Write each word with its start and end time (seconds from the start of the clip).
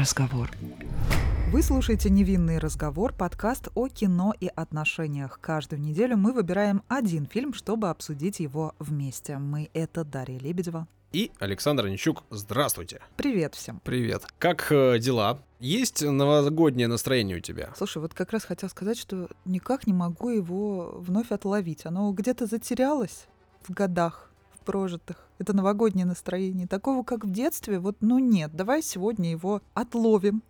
разговор. 0.00 0.50
Вы 1.52 1.62
слушаете 1.62 2.08
«Невинный 2.08 2.58
разговор»– 2.58 3.12
подкаст 3.18 3.68
о 3.74 3.86
кино 3.88 4.32
и 4.40 4.46
отношениях. 4.46 5.38
Каждую 5.42 5.82
неделю 5.82 6.16
мы 6.16 6.32
выбираем 6.32 6.82
один 6.88 7.26
фильм, 7.26 7.52
чтобы 7.52 7.90
обсудить 7.90 8.40
его 8.40 8.74
вместе. 8.78 9.36
Мы— 9.36 9.68
это 9.74 10.04
Дарья 10.04 10.38
Лебедева. 10.38 10.86
И 11.12 11.32
Александр 11.38 11.88
Ничук. 11.88 12.24
Здравствуйте. 12.30 13.00
Привет 13.16 13.54
всем. 13.54 13.80
Привет. 13.84 14.24
Как 14.38 14.72
э, 14.72 14.98
дела? 14.98 15.42
Есть 15.58 16.02
новогоднее 16.02 16.88
настроение 16.88 17.36
у 17.36 17.40
тебя? 17.40 17.70
Слушай, 17.76 18.00
вот 18.00 18.14
как 18.14 18.32
раз 18.32 18.44
хотел 18.44 18.70
сказать, 18.70 18.96
что 18.96 19.28
никак 19.44 19.86
не 19.86 19.92
могу 19.92 20.30
его 20.30 20.94
вновь 20.98 21.30
отловить. 21.30 21.84
Оно 21.84 22.10
где-то 22.12 22.46
затерялось 22.46 23.26
в 23.68 23.72
годах, 23.74 24.29
прожитых. 24.70 25.28
Это 25.40 25.52
новогоднее 25.52 26.06
настроение. 26.06 26.68
Такого, 26.68 27.02
как 27.02 27.24
в 27.24 27.32
детстве, 27.32 27.80
вот 27.80 27.96
ну 28.00 28.20
нет. 28.20 28.54
Давай 28.54 28.82
сегодня 28.82 29.32
его 29.32 29.62
отловим 29.74 30.44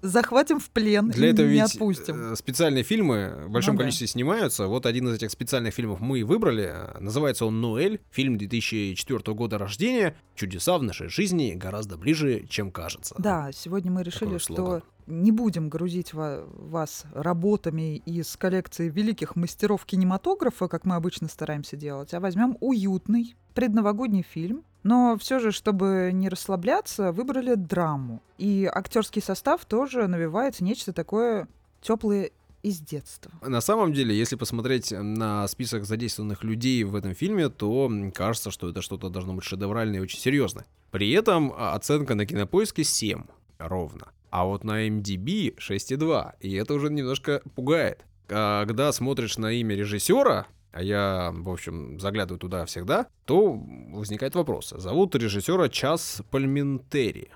захватим 0.00 0.58
в 0.60 0.70
плен 0.70 1.08
Для 1.10 1.28
и 1.28 1.32
этого 1.32 1.46
не 1.46 1.52
ведь 1.54 1.62
отпустим. 1.74 2.32
э, 2.32 2.36
специальные 2.36 2.84
фильмы 2.84 3.44
в 3.46 3.50
большом 3.50 3.74
Ну 3.74 3.78
да. 3.78 3.84
количестве 3.84 4.06
снимаются. 4.06 4.66
Вот 4.66 4.86
один 4.86 5.08
из 5.08 5.14
этих 5.14 5.30
специальных 5.30 5.74
фильмов 5.74 6.00
мы 6.00 6.20
и 6.20 6.22
выбрали. 6.22 6.74
Называется 7.00 7.46
он 7.46 7.60
«Ноэль». 7.60 8.00
Фильм 8.10 8.38
2004 8.38 9.34
года 9.34 9.58
рождения. 9.58 10.16
Чудеса 10.34 10.78
в 10.78 10.82
нашей 10.82 11.08
жизни 11.08 11.54
гораздо 11.54 11.96
ближе, 11.96 12.46
чем 12.48 12.70
кажется. 12.70 13.14
Да, 13.18 13.50
сегодня 13.52 13.90
мы 13.90 14.02
решили, 14.02 14.24
Такой 14.24 14.38
что 14.38 14.54
слоган. 14.54 14.82
не 15.06 15.32
будем 15.32 15.68
грузить 15.68 16.14
ва- 16.14 16.44
вас 16.46 17.04
работами 17.12 17.96
из 17.96 18.36
коллекции 18.36 18.88
великих 18.88 19.36
мастеров 19.36 19.84
кинематографа, 19.84 20.68
как 20.68 20.84
мы 20.84 20.94
обычно 20.94 21.28
стараемся 21.28 21.76
делать, 21.76 22.14
а 22.14 22.20
возьмем 22.20 22.56
уютный 22.60 23.34
предновогодний 23.54 24.22
фильм. 24.22 24.62
Но 24.88 25.18
все 25.18 25.38
же, 25.38 25.52
чтобы 25.52 26.12
не 26.14 26.30
расслабляться, 26.30 27.12
выбрали 27.12 27.56
драму. 27.56 28.22
И 28.38 28.64
актерский 28.64 29.20
состав 29.20 29.66
тоже 29.66 30.06
навевает 30.06 30.62
нечто 30.62 30.94
такое 30.94 31.46
теплое 31.82 32.30
из 32.62 32.80
детства. 32.80 33.30
На 33.42 33.60
самом 33.60 33.92
деле, 33.92 34.16
если 34.16 34.36
посмотреть 34.36 34.90
на 34.90 35.46
список 35.46 35.84
задействованных 35.84 36.42
людей 36.42 36.84
в 36.84 36.94
этом 36.94 37.14
фильме, 37.14 37.50
то 37.50 37.92
кажется, 38.14 38.50
что 38.50 38.70
это 38.70 38.80
что-то 38.80 39.10
должно 39.10 39.34
быть 39.34 39.44
шедевральное 39.44 39.98
и 39.98 40.02
очень 40.02 40.20
серьезное. 40.20 40.64
При 40.90 41.10
этом 41.10 41.52
а, 41.54 41.74
оценка 41.74 42.14
на 42.14 42.24
кинопоиске 42.24 42.82
7 42.82 43.24
ровно. 43.58 44.08
А 44.30 44.46
вот 44.46 44.64
на 44.64 44.88
MDB 44.88 45.58
6,2. 45.58 46.32
И 46.40 46.54
это 46.54 46.72
уже 46.72 46.88
немножко 46.88 47.42
пугает. 47.54 48.06
Когда 48.26 48.90
смотришь 48.92 49.36
на 49.36 49.52
имя 49.52 49.76
режиссера, 49.76 50.46
а 50.72 50.82
я, 50.82 51.32
в 51.34 51.48
общем, 51.50 51.98
заглядываю 51.98 52.38
туда 52.38 52.64
всегда, 52.66 53.06
то 53.24 53.60
возникает 53.90 54.34
вопрос. 54.34 54.70
Зовут 54.76 55.14
режиссера 55.14 55.68
Час 55.68 56.22
Пальментери. 56.30 57.30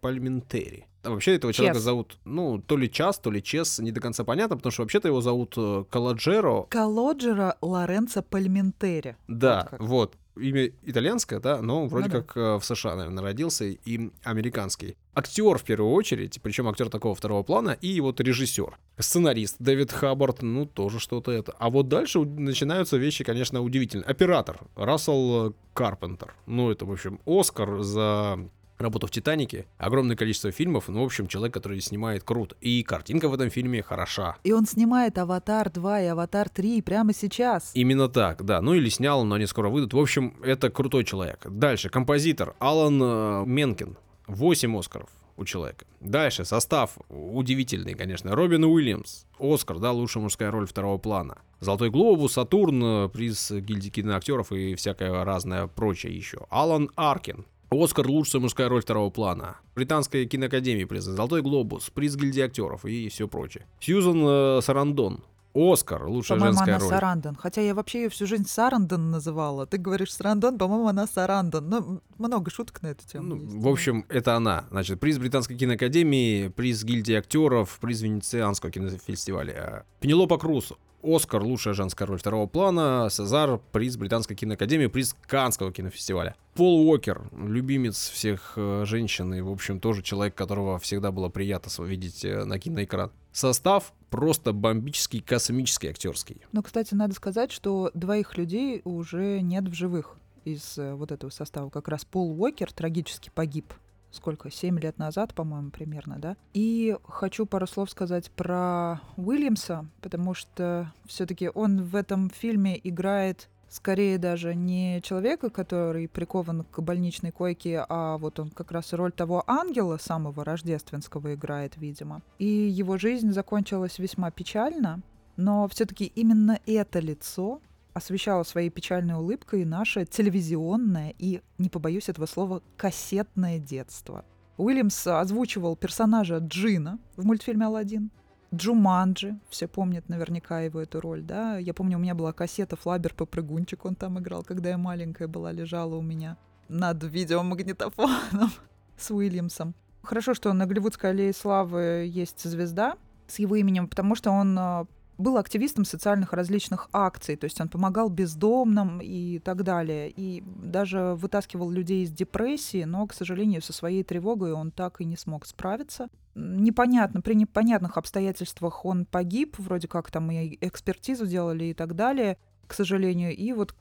Пальментери. 0.00 0.86
А 1.04 1.10
вообще 1.10 1.34
этого 1.34 1.52
человека 1.52 1.78
Чес. 1.78 1.84
зовут, 1.84 2.18
ну, 2.24 2.60
то 2.60 2.76
ли 2.76 2.90
Час, 2.90 3.18
то 3.18 3.30
ли 3.30 3.42
Чес, 3.42 3.80
не 3.80 3.90
до 3.90 4.00
конца 4.00 4.22
понятно, 4.24 4.56
потому 4.56 4.72
что 4.72 4.82
вообще-то 4.82 5.08
его 5.08 5.20
зовут 5.20 5.54
э, 5.56 5.84
Каладжеро. 5.90 6.66
Калоджера 6.68 7.56
Лоренцо 7.60 8.22
Пальментери. 8.22 9.16
Да, 9.26 9.68
Вот 9.78 9.88
вот. 9.88 10.16
Имя 10.36 10.70
итальянское, 10.82 11.40
да, 11.40 11.60
но 11.60 11.86
вроде 11.86 12.08
Ну 12.08 12.12
да. 12.12 12.22
как 12.22 12.36
э, 12.36 12.58
в 12.58 12.64
США, 12.64 12.96
наверное, 12.96 13.22
родился 13.22 13.64
и 13.66 14.10
американский. 14.24 14.96
Актер 15.14 15.58
в 15.58 15.64
первую 15.64 15.92
очередь, 15.92 16.40
причем 16.42 16.68
актер 16.68 16.88
такого 16.88 17.14
второго 17.14 17.42
плана, 17.42 17.70
и 17.70 18.00
вот 18.00 18.18
режиссер. 18.18 18.78
Сценарист 18.98 19.56
Дэвид 19.58 19.92
Хаббард, 19.92 20.40
ну, 20.42 20.64
тоже 20.64 21.00
что-то 21.00 21.32
это. 21.32 21.52
А 21.58 21.68
вот 21.68 21.88
дальше 21.88 22.20
начинаются 22.20 22.96
вещи, 22.96 23.24
конечно, 23.24 23.60
удивительные. 23.60 24.06
Оператор 24.06 24.60
Рассел 24.74 25.54
Карпентер. 25.74 26.34
Ну, 26.46 26.70
это, 26.70 26.86
в 26.86 26.92
общем, 26.92 27.20
Оскар 27.26 27.82
за 27.82 28.38
работу 28.78 29.06
в 29.06 29.10
«Титанике», 29.10 29.66
огромное 29.78 30.16
количество 30.16 30.50
фильмов, 30.50 30.88
ну, 30.88 31.02
в 31.02 31.04
общем, 31.04 31.26
человек, 31.26 31.54
который 31.54 31.80
снимает 31.80 32.24
круто. 32.24 32.56
И 32.60 32.82
картинка 32.82 33.28
в 33.28 33.34
этом 33.34 33.50
фильме 33.50 33.82
хороша. 33.82 34.36
И 34.44 34.52
он 34.52 34.66
снимает 34.66 35.18
«Аватар 35.18 35.68
2» 35.68 36.04
и 36.04 36.06
«Аватар 36.06 36.48
3» 36.48 36.82
прямо 36.82 37.12
сейчас. 37.14 37.70
Именно 37.74 38.08
так, 38.08 38.44
да. 38.44 38.60
Ну 38.60 38.74
или 38.74 38.88
снял, 38.88 39.24
но 39.24 39.36
они 39.36 39.46
скоро 39.46 39.68
выйдут. 39.68 39.94
В 39.94 39.98
общем, 39.98 40.34
это 40.42 40.70
крутой 40.70 41.04
человек. 41.04 41.46
Дальше, 41.48 41.88
композитор 41.88 42.54
Алан 42.58 43.00
э, 43.02 43.44
Менкин. 43.46 43.96
8 44.26 44.78
Оскаров 44.78 45.10
у 45.36 45.44
человека. 45.44 45.84
Дальше, 46.00 46.44
состав 46.44 46.98
удивительный, 47.08 47.94
конечно. 47.94 48.34
Робин 48.34 48.64
Уильямс. 48.64 49.24
Оскар, 49.38 49.78
да, 49.78 49.92
лучшая 49.92 50.22
мужская 50.22 50.50
роль 50.50 50.66
второго 50.66 50.98
плана. 50.98 51.38
Золотой 51.60 51.90
глобус, 51.90 52.32
Сатурн, 52.32 52.82
э, 52.84 53.08
приз 53.08 53.50
гильдии 53.50 53.90
киноактеров 53.90 54.52
и 54.52 54.74
всякое 54.74 55.24
разное 55.24 55.66
прочее 55.66 56.16
еще. 56.16 56.46
Алан 56.50 56.90
Аркин. 56.96 57.44
Оскар 57.72 58.06
лучшая 58.06 58.42
мужская 58.42 58.68
роль 58.68 58.82
второго 58.82 59.10
плана. 59.10 59.56
Британской 59.74 60.26
киноакадемии 60.26 60.84
приз 60.84 61.04
Золотой 61.04 61.42
глобус, 61.42 61.90
приз 61.90 62.16
гильдии 62.16 62.42
актеров 62.42 62.84
и 62.84 63.08
все 63.08 63.28
прочее. 63.28 63.66
Сьюзан 63.80 64.22
э, 64.24 64.60
Сарандон. 64.62 65.24
Оскар, 65.54 66.06
лучшая 66.06 66.38
По-моему, 66.38 66.56
женская 66.56 66.76
она 66.76 66.80
роль. 66.80 66.88
Сарандон. 66.88 67.34
Хотя 67.36 67.60
я 67.60 67.74
вообще 67.74 68.04
ее 68.04 68.08
всю 68.08 68.26
жизнь 68.26 68.46
Сарандон 68.46 69.10
называла. 69.10 69.66
Ты 69.66 69.76
говоришь 69.76 70.14
Сарандон, 70.14 70.56
по-моему, 70.56 70.88
она 70.88 71.06
Сарандон. 71.06 71.68
Ну, 71.68 72.00
много 72.18 72.50
шуток 72.50 72.80
на 72.82 72.88
эту 72.88 73.06
тему. 73.06 73.34
Ну, 73.34 73.36
есть. 73.36 73.54
в 73.56 73.68
общем, 73.68 74.06
это 74.08 74.34
она. 74.34 74.64
Значит, 74.70 74.98
приз 74.98 75.18
Британской 75.18 75.56
киноакадемии, 75.56 76.48
приз 76.48 76.82
гильдии 76.84 77.14
актеров, 77.14 77.78
приз 77.80 78.00
Венецианского 78.00 78.72
кинофестиваля. 78.72 79.84
Пенелопа 80.00 80.38
Круз. 80.38 80.72
Оскар, 81.02 81.42
лучшая 81.42 81.74
женская 81.74 82.06
роль 82.06 82.18
второго 82.18 82.46
плана. 82.46 83.08
Сезар, 83.10 83.60
приз 83.72 83.96
Британской 83.96 84.36
киноакадемии, 84.36 84.86
приз 84.86 85.16
Канского 85.26 85.72
кинофестиваля. 85.72 86.34
Пол 86.54 86.88
Уокер, 86.88 87.22
любимец 87.32 88.08
всех 88.08 88.54
э, 88.56 88.84
женщин 88.86 89.32
и, 89.34 89.40
в 89.40 89.50
общем, 89.50 89.80
тоже 89.80 90.02
человек, 90.02 90.34
которого 90.34 90.78
всегда 90.78 91.10
было 91.10 91.28
приятно 91.28 91.70
видеть 91.84 92.24
э, 92.24 92.44
на 92.44 92.58
киноэкран. 92.58 93.10
Состав 93.32 93.92
просто 94.10 94.52
бомбический, 94.52 95.20
космический, 95.20 95.88
актерский. 95.88 96.42
Ну, 96.52 96.62
кстати, 96.62 96.94
надо 96.94 97.14
сказать, 97.14 97.50
что 97.50 97.90
двоих 97.94 98.36
людей 98.36 98.82
уже 98.84 99.40
нет 99.40 99.68
в 99.68 99.74
живых 99.74 100.16
из 100.44 100.76
э, 100.78 100.94
вот 100.94 101.12
этого 101.12 101.30
состава. 101.30 101.70
Как 101.70 101.88
раз 101.88 102.04
Пол 102.04 102.38
Уокер 102.40 102.72
трагически 102.72 103.30
погиб. 103.34 103.72
Сколько? 104.12 104.50
Семь 104.50 104.78
лет 104.78 104.98
назад, 104.98 105.34
по-моему, 105.34 105.70
примерно, 105.70 106.18
да? 106.18 106.36
И 106.52 106.96
хочу 107.04 107.46
пару 107.46 107.66
слов 107.66 107.90
сказать 107.90 108.30
про 108.30 109.00
Уильямса, 109.16 109.86
потому 110.02 110.34
что 110.34 110.92
все 111.06 111.26
таки 111.26 111.50
он 111.52 111.82
в 111.82 111.96
этом 111.96 112.30
фильме 112.30 112.78
играет 112.84 113.48
скорее 113.72 114.18
даже 114.18 114.54
не 114.54 115.00
человека, 115.00 115.48
который 115.48 116.06
прикован 116.06 116.64
к 116.64 116.80
больничной 116.80 117.32
койке, 117.32 117.84
а 117.88 118.18
вот 118.18 118.38
он 118.38 118.50
как 118.50 118.70
раз 118.70 118.92
роль 118.92 119.12
того 119.12 119.42
ангела 119.46 119.96
самого 119.96 120.44
рождественского 120.44 121.34
играет, 121.34 121.78
видимо. 121.78 122.20
И 122.38 122.44
его 122.44 122.98
жизнь 122.98 123.32
закончилась 123.32 123.98
весьма 123.98 124.30
печально, 124.30 125.00
но 125.36 125.66
все-таки 125.68 126.04
именно 126.04 126.60
это 126.66 127.00
лицо 127.00 127.62
освещало 127.94 128.42
своей 128.42 128.70
печальной 128.70 129.14
улыбкой 129.14 129.64
наше 129.64 130.04
телевизионное 130.04 131.14
и, 131.18 131.42
не 131.58 131.68
побоюсь 131.68 132.08
этого 132.08 132.26
слова, 132.26 132.62
кассетное 132.76 133.58
детство. 133.58 134.24
Уильямс 134.56 135.06
озвучивал 135.06 135.76
персонажа 135.76 136.38
Джина 136.38 136.98
в 137.16 137.24
мультфильме 137.24 137.66
«Аладдин», 137.66 138.10
Джуманджи, 138.54 139.38
все 139.48 139.66
помнят 139.66 140.10
наверняка 140.10 140.60
его 140.60 140.80
эту 140.80 141.00
роль, 141.00 141.22
да. 141.22 141.56
Я 141.56 141.72
помню, 141.72 141.96
у 141.96 142.00
меня 142.00 142.14
была 142.14 142.34
кассета 142.34 142.76
«Флабер 142.76 143.14
Попрыгунчик», 143.14 143.84
он 143.86 143.94
там 143.94 144.18
играл, 144.18 144.42
когда 144.42 144.70
я 144.70 144.78
маленькая 144.78 145.26
была, 145.26 145.52
лежала 145.52 145.94
у 145.96 146.02
меня 146.02 146.36
над 146.68 147.02
видеомагнитофоном 147.02 148.50
с 148.96 149.10
Уильямсом. 149.10 149.74
Хорошо, 150.02 150.34
что 150.34 150.52
на 150.52 150.66
Голливудской 150.66 151.10
аллее 151.10 151.32
славы 151.32 152.06
есть 152.12 152.42
звезда 152.42 152.96
с 153.26 153.38
его 153.38 153.56
именем, 153.56 153.88
потому 153.88 154.14
что 154.14 154.30
он 154.30 154.58
а, 154.58 154.86
был 155.18 155.36
активистом 155.36 155.84
социальных 155.84 156.32
различных 156.32 156.88
акций, 156.92 157.36
то 157.36 157.44
есть 157.44 157.60
он 157.60 157.68
помогал 157.68 158.08
бездомным 158.08 159.00
и 159.02 159.38
так 159.38 159.62
далее, 159.62 160.10
и 160.10 160.42
даже 160.46 161.14
вытаскивал 161.14 161.70
людей 161.70 162.04
из 162.04 162.10
депрессии, 162.10 162.84
но, 162.84 163.06
к 163.06 163.14
сожалению, 163.14 163.62
со 163.62 163.72
своей 163.72 164.02
тревогой 164.02 164.52
он 164.52 164.70
так 164.70 165.00
и 165.00 165.04
не 165.04 165.16
смог 165.16 165.46
справиться. 165.46 166.08
Непонятно, 166.34 167.20
при 167.20 167.34
непонятных 167.34 167.98
обстоятельствах 167.98 168.84
он 168.84 169.04
погиб, 169.04 169.56
вроде 169.58 169.86
как 169.86 170.10
там 170.10 170.30
и 170.30 170.56
экспертизу 170.60 171.26
делали 171.26 171.66
и 171.66 171.74
так 171.74 171.94
далее, 171.94 172.38
к 172.66 172.74
сожалению, 172.74 173.36
и 173.36 173.52
вот 173.52 173.74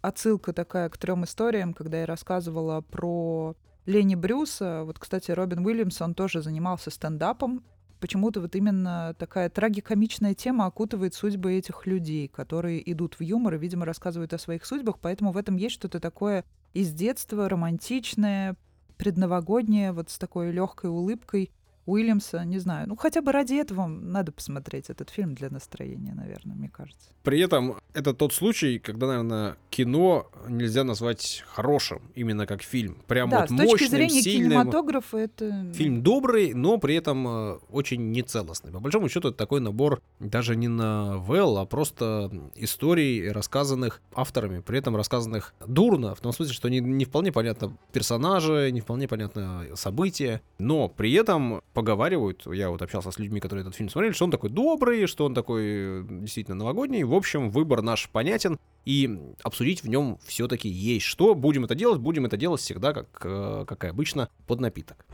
отсылка 0.00 0.52
такая 0.52 0.88
к 0.88 0.96
трем 0.96 1.24
историям, 1.24 1.74
когда 1.74 2.00
я 2.00 2.06
рассказывала 2.06 2.80
про 2.80 3.56
Лени 3.86 4.14
Брюса. 4.14 4.82
Вот, 4.84 4.98
кстати, 4.98 5.30
Робин 5.30 5.64
Уильямс, 5.64 6.00
он 6.02 6.14
тоже 6.14 6.42
занимался 6.42 6.90
стендапом. 6.90 7.64
Почему-то 8.00 8.40
вот 8.40 8.54
именно 8.54 9.14
такая 9.18 9.50
трагикомичная 9.50 10.34
тема 10.34 10.66
окутывает 10.66 11.14
судьбы 11.14 11.54
этих 11.54 11.86
людей, 11.86 12.28
которые 12.28 12.90
идут 12.92 13.14
в 13.18 13.22
юмор 13.22 13.54
и, 13.54 13.58
видимо, 13.58 13.84
рассказывают 13.84 14.32
о 14.32 14.38
своих 14.38 14.64
судьбах. 14.64 14.98
Поэтому 15.00 15.32
в 15.32 15.36
этом 15.36 15.56
есть 15.56 15.74
что-то 15.74 15.98
такое 16.00 16.44
из 16.74 16.92
детства, 16.92 17.48
романтичное, 17.48 18.56
предновогоднее, 18.96 19.92
вот 19.92 20.10
с 20.10 20.18
такой 20.18 20.52
легкой 20.52 20.90
улыбкой. 20.90 21.50
Уильямса, 21.88 22.44
не 22.44 22.58
знаю. 22.58 22.86
Ну, 22.88 22.96
хотя 22.96 23.22
бы 23.22 23.32
ради 23.32 23.54
этого 23.54 23.86
надо 23.86 24.30
посмотреть 24.30 24.90
этот 24.90 25.08
фильм 25.08 25.34
для 25.34 25.48
настроения, 25.48 26.12
наверное, 26.14 26.54
мне 26.54 26.68
кажется. 26.68 27.08
При 27.22 27.40
этом 27.40 27.76
это 27.94 28.12
тот 28.12 28.34
случай, 28.34 28.78
когда, 28.78 29.06
наверное, 29.06 29.56
кино 29.70 30.30
нельзя 30.48 30.84
назвать 30.84 31.44
хорошим, 31.48 32.02
именно 32.14 32.46
как 32.46 32.62
фильм. 32.62 32.98
Прям 33.06 33.30
да, 33.30 33.40
вот 33.40 33.50
с 33.50 33.56
точки 33.56 33.70
мощным, 33.70 33.90
зрения 33.90 34.22
сильным. 34.22 34.50
кинематографа 34.50 35.16
это... 35.16 35.72
Фильм 35.72 36.02
добрый, 36.02 36.52
но 36.52 36.76
при 36.76 36.94
этом 36.94 37.26
э, 37.26 37.58
очень 37.70 38.10
нецелостный. 38.10 38.70
По 38.70 38.80
большому 38.80 39.08
счету, 39.08 39.28
это 39.28 39.38
такой 39.38 39.60
набор 39.60 40.02
даже 40.20 40.56
не 40.56 40.68
новелл, 40.68 41.56
а 41.56 41.64
просто 41.64 42.30
историй, 42.54 43.30
рассказанных 43.30 44.02
авторами, 44.14 44.60
при 44.60 44.78
этом 44.78 44.94
рассказанных 44.94 45.54
дурно, 45.66 46.14
в 46.14 46.20
том 46.20 46.32
смысле, 46.32 46.52
что 46.52 46.68
не, 46.68 46.80
не 46.80 47.06
вполне 47.06 47.32
понятно 47.32 47.74
персонажи, 47.92 48.70
не 48.72 48.82
вполне 48.82 49.08
понятно 49.08 49.66
события, 49.74 50.42
но 50.58 50.88
при 50.88 51.12
этом 51.14 51.62
поговаривают, 51.78 52.42
я 52.52 52.70
вот 52.70 52.82
общался 52.82 53.12
с 53.12 53.20
людьми, 53.20 53.38
которые 53.38 53.62
этот 53.62 53.76
фильм 53.76 53.88
смотрели, 53.88 54.12
что 54.12 54.24
он 54.24 54.32
такой 54.32 54.50
добрый, 54.50 55.06
что 55.06 55.24
он 55.24 55.32
такой 55.32 55.62
э, 55.64 56.04
действительно 56.08 56.56
новогодний. 56.56 57.04
В 57.04 57.14
общем, 57.14 57.50
выбор 57.50 57.82
наш 57.82 58.10
понятен, 58.10 58.58
и 58.84 59.16
обсудить 59.44 59.84
в 59.84 59.88
нем 59.88 60.18
все-таки 60.26 60.68
есть 60.68 61.06
что. 61.06 61.36
Будем 61.36 61.66
это 61.66 61.76
делать, 61.76 62.00
будем 62.00 62.26
это 62.26 62.36
делать 62.36 62.60
всегда, 62.60 62.92
как, 62.92 63.06
э, 63.22 63.64
как 63.64 63.84
и 63.84 63.86
обычно, 63.86 64.28
под 64.48 64.58
напиток. 64.58 65.06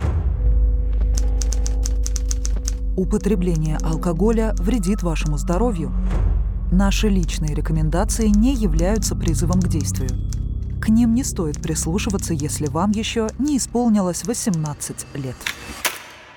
Употребление 2.97 3.77
алкоголя 3.83 4.55
вредит 4.59 5.03
вашему 5.03 5.37
здоровью. 5.37 5.93
Наши 6.73 7.09
личные 7.11 7.55
рекомендации 7.55 8.29
не 8.29 8.55
являются 8.55 9.15
призывом 9.15 9.61
к 9.61 9.69
действию. 9.69 10.09
К 10.81 10.89
ним 10.89 11.13
не 11.15 11.25
стоит 11.25 11.61
прислушиваться, 11.61 12.33
если 12.33 12.69
вам 12.69 12.93
еще 12.93 13.29
не 13.39 13.59
исполнилось 13.59 14.25
18 14.25 15.07
лет. 15.15 15.37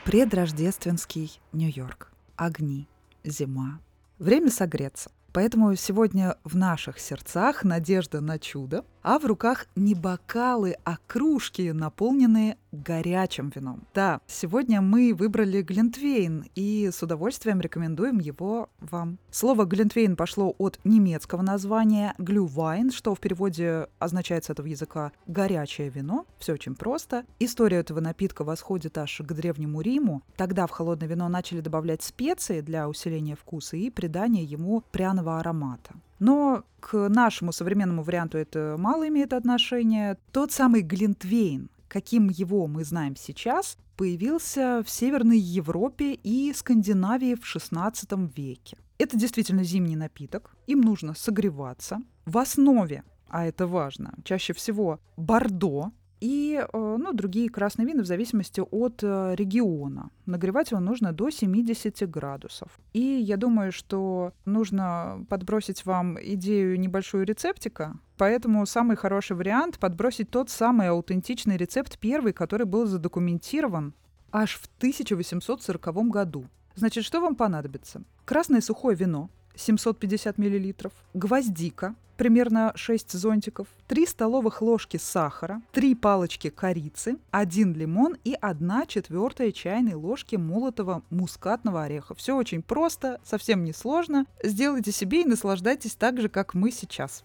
Предрождественский 0.08 1.42
Нью-Йорк. 1.52 2.14
Огни. 2.38 2.88
Зима. 3.26 3.82
Время 4.20 4.50
согреться. 4.50 5.12
Поэтому 5.34 5.76
сегодня 5.76 6.38
в 6.46 6.56
наших 6.56 6.98
сердцах 6.98 7.66
надежда 7.66 8.22
на 8.22 8.40
чудо, 8.40 8.86
а 9.08 9.20
в 9.20 9.26
руках 9.26 9.68
не 9.78 9.96
бокалы, 9.96 10.76
а 10.84 10.98
кружки, 11.08 11.72
наполненные 11.72 12.58
горячим 12.74 13.54
вином. 13.56 13.88
Да, 13.94 14.20
сегодня 14.28 14.82
мы 14.82 15.14
выбрали 15.14 15.62
Глинтвейн 15.62 16.46
и 16.56 16.90
с 16.92 17.02
удовольствием 17.02 17.62
рекомендуем 17.62 18.20
его 18.20 18.70
вам. 18.82 19.18
Слово 19.32 19.64
Глинтвейн 19.64 20.18
пошло 20.18 20.54
от 20.58 20.78
немецкого 20.84 21.42
названия 21.42 22.16
Глювайн, 22.18 22.92
что 22.92 23.16
в 23.16 23.22
переводе 23.22 23.88
означает 23.98 24.44
с 24.44 24.50
этого 24.50 24.68
языка 24.68 25.14
«горячее 25.26 25.88
вино». 25.88 26.26
Все 26.38 26.52
очень 26.52 26.76
просто. 26.76 27.24
История 27.40 27.78
этого 27.78 28.02
напитка 28.02 28.44
восходит 28.44 28.98
аж 28.98 29.22
к 29.24 29.34
Древнему 29.34 29.80
Риму. 29.80 30.22
Тогда 30.36 30.68
в 30.68 30.72
холодное 30.72 31.08
вино 31.08 31.30
начали 31.30 31.62
добавлять 31.62 32.04
специи 32.04 32.60
для 32.60 32.90
усиления 32.90 33.38
вкуса 33.38 33.78
и 33.78 33.90
придания 33.90 34.44
ему 34.44 34.84
пряного 34.92 35.40
аромата. 35.40 35.94
Но 36.20 36.64
к 36.80 37.10
нашему 37.10 37.52
современному 37.52 38.04
варианту 38.04 38.38
это 38.38 38.76
мало 38.78 39.08
имеет 39.08 39.34
отношения. 39.34 40.18
Тот 40.32 40.52
самый 40.52 40.82
Глинтвейн, 40.82 41.70
каким 41.88 42.30
его 42.30 42.68
мы 42.68 42.84
знаем 42.84 43.16
сейчас, 43.16 43.78
появился 43.96 44.84
в 44.86 44.90
Северной 44.90 45.40
Европе 45.40 46.14
и 46.14 46.54
Скандинавии 46.54 47.36
в 47.36 47.44
XVI 47.44 48.32
веке. 48.36 48.78
Это 48.98 49.18
действительно 49.18 49.64
зимний 49.64 49.96
напиток, 49.96 50.56
им 50.66 50.82
нужно 50.82 51.14
согреваться. 51.14 52.00
В 52.26 52.38
основе, 52.38 53.04
а 53.28 53.46
это 53.46 53.68
важно, 53.68 54.16
чаще 54.24 54.54
всего 54.54 55.00
бордо, 55.18 55.92
и 56.20 56.60
э, 56.62 56.68
ну, 56.74 57.14
другие 57.14 57.50
красные 57.50 57.88
вина 57.88 58.04
в 58.04 58.06
зависимости 58.06 58.62
от 58.72 59.04
э, 59.04 59.36
региона. 59.36 60.10
Нагревать 60.26 60.72
его 60.72 60.80
нужно 60.80 61.14
до 61.14 61.30
70 61.30 62.10
градусов. 62.10 62.80
И 62.94 63.00
я 63.00 63.38
думаю, 63.38 63.72
что 63.72 64.34
нужно 64.46 65.26
подбросить 65.30 65.86
вам 65.86 66.18
идею 66.22 66.80
небольшую 66.80 67.26
рецептика, 67.26 67.96
поэтому 68.18 68.66
самый 68.66 68.96
хороший 68.96 69.36
вариант 69.36 69.80
подбросить 69.80 70.30
тот 70.30 70.50
самый 70.50 70.90
аутентичный 70.90 71.58
рецепт 71.58 72.00
первый, 72.00 72.34
который 72.34 72.66
был 72.66 72.86
задокументирован 72.86 73.94
аж 74.32 74.56
в 74.56 74.68
1840 74.78 76.10
году. 76.10 76.46
Значит, 76.76 77.06
что 77.06 77.22
вам 77.22 77.36
понадобится? 77.36 78.04
Красное 78.26 78.62
сухое 78.62 78.96
вино 78.96 79.30
750 79.56 80.38
мл, 80.38 80.74
гвоздика 81.14 81.96
примерно 82.18 82.74
6 82.76 83.14
зонтиков, 83.14 83.68
3 83.88 84.06
столовых 84.08 84.62
ложки 84.62 84.98
сахара, 84.98 85.62
3 85.72 85.96
палочки 85.96 86.50
корицы, 86.50 87.18
1 87.32 87.74
лимон 87.74 88.18
и 88.24 88.36
1 88.40 88.88
четвертая 88.88 89.52
чайной 89.52 89.94
ложки 89.94 90.36
молотого 90.36 91.04
мускатного 91.10 91.84
ореха. 91.84 92.16
Все 92.16 92.36
очень 92.36 92.62
просто, 92.62 93.20
совсем 93.24 93.64
не 93.64 93.74
сложно. 93.74 94.26
Сделайте 94.44 94.92
себе 94.92 95.22
и 95.22 95.26
наслаждайтесь 95.26 95.96
так 95.96 96.20
же, 96.20 96.28
как 96.30 96.54
мы 96.54 96.72
сейчас. 96.72 97.24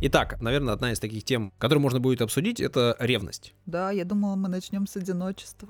Итак, 0.00 0.38
наверное, 0.40 0.74
одна 0.74 0.92
из 0.92 1.00
таких 1.00 1.24
тем, 1.24 1.52
которую 1.58 1.82
можно 1.82 1.98
будет 1.98 2.20
обсудить, 2.20 2.60
это 2.60 2.94
ревность. 2.98 3.54
Да, 3.64 3.90
я 3.90 4.04
думала, 4.04 4.34
мы 4.36 4.48
начнем 4.48 4.86
с 4.86 4.96
одиночества. 4.96 5.68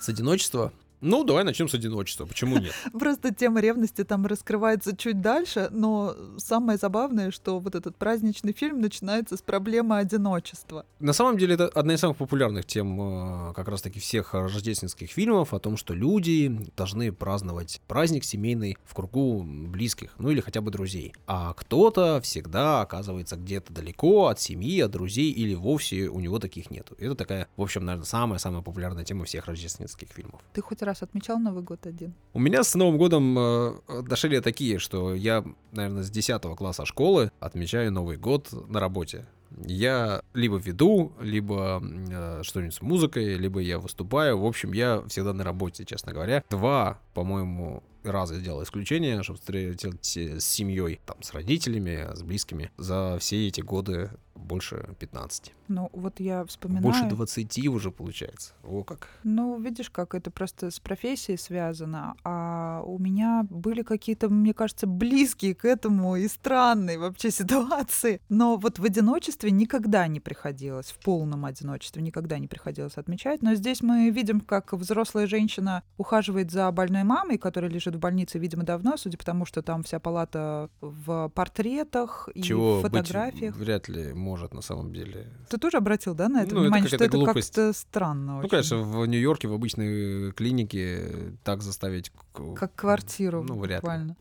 С 0.00 0.08
одиночества 0.08 0.72
ну, 1.00 1.24
давай 1.24 1.44
начнем 1.44 1.68
с 1.68 1.74
одиночества. 1.74 2.26
Почему 2.26 2.58
нет? 2.58 2.72
Просто 2.92 3.34
тема 3.34 3.60
ревности 3.60 4.04
там 4.04 4.26
раскрывается 4.26 4.96
чуть 4.96 5.20
дальше, 5.20 5.68
но 5.70 6.14
самое 6.36 6.78
забавное, 6.78 7.30
что 7.30 7.58
вот 7.58 7.74
этот 7.74 7.96
праздничный 7.96 8.52
фильм 8.52 8.80
начинается 8.80 9.36
с 9.36 9.42
проблемы 9.42 9.98
одиночества. 9.98 10.84
На 10.98 11.12
самом 11.12 11.38
деле 11.38 11.54
это 11.54 11.68
одна 11.68 11.94
из 11.94 12.00
самых 12.00 12.18
популярных 12.18 12.66
тем 12.66 13.00
э, 13.00 13.52
как 13.54 13.68
раз-таки 13.68 13.98
всех 13.98 14.34
рождественских 14.34 15.10
фильмов 15.10 15.54
о 15.54 15.58
том, 15.58 15.76
что 15.76 15.94
люди 15.94 16.54
должны 16.76 17.12
праздновать 17.12 17.80
праздник 17.86 18.24
семейный 18.24 18.76
в 18.84 18.94
кругу 18.94 19.42
близких, 19.42 20.14
ну 20.18 20.30
или 20.30 20.40
хотя 20.40 20.60
бы 20.60 20.70
друзей. 20.70 21.14
А 21.26 21.54
кто-то 21.54 22.20
всегда 22.20 22.82
оказывается 22.82 23.36
где-то 23.36 23.72
далеко 23.72 24.26
от 24.26 24.40
семьи, 24.40 24.80
от 24.80 24.90
друзей 24.90 25.30
или 25.30 25.54
вовсе 25.54 26.08
у 26.08 26.20
него 26.20 26.38
таких 26.38 26.70
нету. 26.70 26.94
Это 26.98 27.14
такая, 27.14 27.48
в 27.56 27.62
общем, 27.62 27.84
наверное, 27.84 28.06
самая-самая 28.06 28.62
популярная 28.62 29.04
тема 29.04 29.24
всех 29.24 29.46
рождественских 29.46 30.08
фильмов. 30.08 30.42
Ты 30.52 30.60
хоть 30.60 30.82
раз 30.90 31.02
отмечал 31.02 31.38
Новый 31.38 31.62
год 31.62 31.86
один? 31.86 32.14
У 32.32 32.40
меня 32.40 32.62
с 32.62 32.74
Новым 32.74 32.98
годом 32.98 33.38
э, 33.38 33.72
отношения 33.86 34.40
такие, 34.40 34.78
что 34.78 35.14
я, 35.14 35.44
наверное, 35.72 36.02
с 36.02 36.10
10 36.10 36.42
класса 36.56 36.84
школы 36.84 37.30
отмечаю 37.40 37.92
Новый 37.92 38.16
год 38.16 38.48
на 38.68 38.80
работе. 38.80 39.26
Я 39.66 40.22
либо 40.34 40.56
веду, 40.56 41.12
либо 41.20 41.82
э, 41.82 42.42
что-нибудь 42.42 42.74
с 42.74 42.82
музыкой, 42.82 43.36
либо 43.36 43.60
я 43.60 43.78
выступаю. 43.78 44.38
В 44.38 44.46
общем, 44.46 44.72
я 44.72 45.02
всегда 45.08 45.32
на 45.32 45.44
работе, 45.44 45.84
честно 45.84 46.12
говоря. 46.12 46.44
Два, 46.50 47.00
по-моему, 47.14 47.82
раза 48.04 48.34
сделал 48.38 48.62
исключение, 48.62 49.22
чтобы 49.22 49.38
встретить 49.38 50.04
с 50.04 50.44
семьей, 50.44 51.00
там, 51.06 51.22
с 51.22 51.32
родителями, 51.32 52.08
с 52.14 52.22
близкими. 52.22 52.70
За 52.78 53.16
все 53.20 53.46
эти 53.46 53.60
годы 53.60 54.10
больше 54.40 54.94
15. 54.98 55.54
Ну, 55.68 55.88
вот 55.92 56.20
я 56.20 56.44
вспоминаю... 56.44 56.82
Больше 56.82 57.06
20 57.08 57.68
уже 57.68 57.90
получается. 57.90 58.54
О, 58.64 58.82
как. 58.82 59.08
Ну, 59.22 59.60
видишь, 59.60 59.90
как 59.90 60.14
это 60.14 60.30
просто 60.30 60.70
с 60.70 60.80
профессией 60.80 61.38
связано. 61.38 62.14
А 62.24 62.82
у 62.84 62.98
меня 62.98 63.46
были 63.48 63.82
какие-то, 63.82 64.28
мне 64.28 64.52
кажется, 64.52 64.86
близкие 64.86 65.54
к 65.54 65.64
этому 65.64 66.16
и 66.16 66.26
странные 66.28 66.98
вообще 66.98 67.30
ситуации. 67.40 68.20
Но 68.28 68.56
вот 68.56 68.78
в 68.78 68.84
одиночестве 68.84 69.50
никогда 69.50 70.08
не 70.08 70.20
приходилось, 70.20 70.90
в 70.90 70.98
полном 70.98 71.44
одиночестве 71.44 72.02
никогда 72.02 72.38
не 72.38 72.48
приходилось 72.48 72.96
отмечать. 72.96 73.42
Но 73.42 73.54
здесь 73.54 73.82
мы 73.82 74.10
видим, 74.10 74.40
как 74.40 74.72
взрослая 74.72 75.26
женщина 75.26 75.82
ухаживает 75.96 76.50
за 76.50 76.70
больной 76.72 77.04
мамой, 77.04 77.38
которая 77.38 77.70
лежит 77.70 77.94
в 77.94 77.98
больнице, 77.98 78.38
видимо, 78.38 78.64
давно, 78.64 78.96
судя 78.96 79.16
по 79.18 79.24
тому, 79.24 79.44
что 79.44 79.62
там 79.62 79.82
вся 79.84 80.00
палата 80.00 80.68
в 80.80 81.28
портретах 81.28 82.28
и 82.34 82.42
Чего 82.42 82.80
фотографиях. 82.80 83.54
Быть 83.54 83.64
вряд 83.64 83.88
ли 83.88 84.12
может 84.30 84.54
на 84.54 84.62
самом 84.62 84.92
деле. 84.92 85.26
Ты 85.48 85.58
тоже 85.58 85.76
обратил, 85.78 86.14
да, 86.14 86.28
на 86.28 86.42
это 86.42 86.54
Ну, 86.54 86.60
это 86.60 86.64
внимание, 86.66 86.88
что 86.88 86.96
какая-то 86.98 87.16
это 87.16 87.24
глупость. 87.24 87.54
как-то 87.54 87.72
странно 87.78 88.32
Ну, 88.34 88.38
очень. 88.38 88.48
конечно, 88.50 88.78
в 88.78 89.06
Нью-Йорке, 89.06 89.48
в 89.48 89.52
обычной 89.52 90.32
клинике 90.32 91.36
так 91.44 91.62
заставить... 91.62 92.10
к- 92.32 92.54
Как 92.54 92.74
квартиру 92.74 93.42
Ну, 93.42 93.58
вряд 93.58 93.70
ли. 93.70 93.76
буквально. 93.80 94.16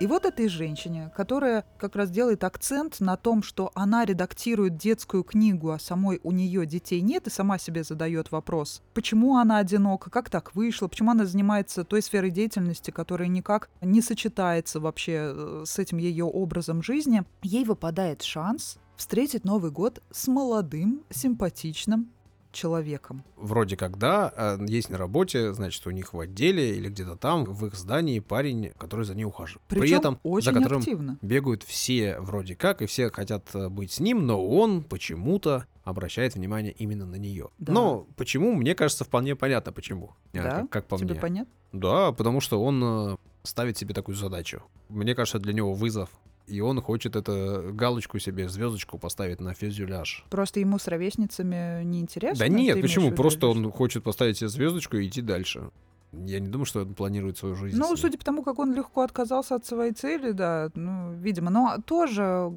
И 0.00 0.06
вот 0.08 0.24
этой 0.24 0.48
женщине, 0.48 1.12
которая 1.16 1.64
как 1.78 1.94
раз 1.94 2.10
делает 2.10 2.42
акцент 2.42 2.98
на 2.98 3.16
том, 3.16 3.44
что 3.44 3.70
она 3.76 4.04
редактирует 4.04 4.76
детскую 4.76 5.22
книгу, 5.22 5.70
а 5.70 5.78
самой 5.78 6.18
у 6.24 6.32
нее 6.32 6.66
детей 6.66 7.00
нет, 7.02 7.28
и 7.28 7.30
сама 7.30 7.56
себе 7.56 7.84
задает 7.84 8.32
вопрос, 8.32 8.82
почему 8.94 9.36
она 9.36 9.58
одинока, 9.58 10.10
как 10.10 10.28
так 10.28 10.56
вышло, 10.56 10.88
почему 10.88 11.12
она 11.12 11.24
занимается 11.24 11.84
той 11.84 12.02
сферой 12.02 12.30
деятельности, 12.32 12.90
которая 12.90 13.28
никак 13.28 13.70
не 13.80 14.02
сочетается 14.02 14.80
вообще 14.80 15.32
э, 15.36 15.62
с 15.66 15.78
этим 15.78 15.98
ее 15.98 16.24
образом 16.24 16.82
жизни, 16.82 17.22
ей 17.42 17.64
выпадает 17.64 18.22
шанс 18.22 18.78
встретить 18.96 19.44
Новый 19.44 19.70
год 19.70 20.02
с 20.10 20.28
молодым, 20.28 21.02
симпатичным 21.10 22.10
человеком. 22.52 23.24
Вроде 23.36 23.76
как 23.76 23.96
да, 23.98 24.30
а 24.36 24.58
есть 24.62 24.90
на 24.90 24.98
работе, 24.98 25.54
значит, 25.54 25.86
у 25.86 25.90
них 25.90 26.12
в 26.12 26.20
отделе 26.20 26.76
или 26.76 26.88
где-то 26.88 27.16
там, 27.16 27.44
в 27.44 27.66
их 27.66 27.74
здании 27.74 28.20
парень, 28.20 28.72
который 28.78 29.04
за 29.06 29.14
ней 29.14 29.24
ухаживает. 29.24 29.62
При 29.68 29.80
Причем 29.80 29.98
этом 29.98 30.20
очень 30.22 30.52
за 30.52 30.58
которым 30.58 30.80
активно. 30.80 31.18
бегают 31.22 31.62
все 31.62 32.20
вроде 32.20 32.54
как, 32.54 32.82
и 32.82 32.86
все 32.86 33.10
хотят 33.10 33.48
э, 33.54 33.68
быть 33.70 33.92
с 33.92 34.00
ним, 34.00 34.26
но 34.26 34.46
он 34.46 34.82
почему-то 34.84 35.66
обращает 35.82 36.34
внимание 36.34 36.72
именно 36.72 37.06
на 37.06 37.16
нее. 37.16 37.48
Да. 37.58 37.72
Но 37.72 38.06
почему, 38.16 38.52
мне 38.52 38.74
кажется, 38.74 39.04
вполне 39.04 39.34
понятно 39.34 39.72
почему. 39.72 40.10
Э, 40.34 40.42
Да? 40.42 40.50
Как, 40.60 40.70
как 40.70 40.86
по 40.88 40.98
Тебе 40.98 41.12
мне. 41.12 41.20
понятно? 41.20 41.52
Да, 41.72 42.12
потому 42.12 42.40
что 42.40 42.62
он 42.62 42.82
э, 42.84 43.16
ставит 43.44 43.78
себе 43.78 43.94
такую 43.94 44.14
задачу. 44.14 44.62
Мне 44.90 45.14
кажется, 45.14 45.38
для 45.38 45.54
него 45.54 45.72
вызов 45.72 46.10
и 46.46 46.60
он 46.60 46.80
хочет 46.80 47.16
это 47.16 47.70
галочку 47.72 48.18
себе, 48.18 48.48
звездочку 48.48 48.98
поставить 48.98 49.40
на 49.40 49.54
фюзеляж. 49.54 50.24
Просто 50.30 50.60
ему 50.60 50.78
с 50.78 50.88
ровесницами 50.88 51.82
неинтересно? 51.84 52.38
Да 52.38 52.48
нет, 52.48 52.80
почему? 52.80 53.12
Просто 53.12 53.46
он 53.46 53.70
хочет 53.70 54.02
поставить 54.02 54.38
себе 54.38 54.48
звездочку 54.48 54.96
и 54.96 55.06
идти 55.06 55.22
дальше. 55.22 55.70
Я 56.12 56.40
не 56.40 56.48
думаю, 56.48 56.66
что 56.66 56.80
он 56.80 56.94
планирует 56.94 57.38
свою 57.38 57.54
жизнь. 57.54 57.78
Ну, 57.78 57.96
судя 57.96 58.18
по 58.18 58.24
тому, 58.24 58.42
как 58.42 58.58
он 58.58 58.74
легко 58.74 59.00
отказался 59.00 59.54
от 59.54 59.64
своей 59.64 59.92
цели, 59.92 60.32
да, 60.32 60.70
ну, 60.74 61.14
видимо. 61.14 61.50
Но 61.50 61.78
тоже, 61.86 62.52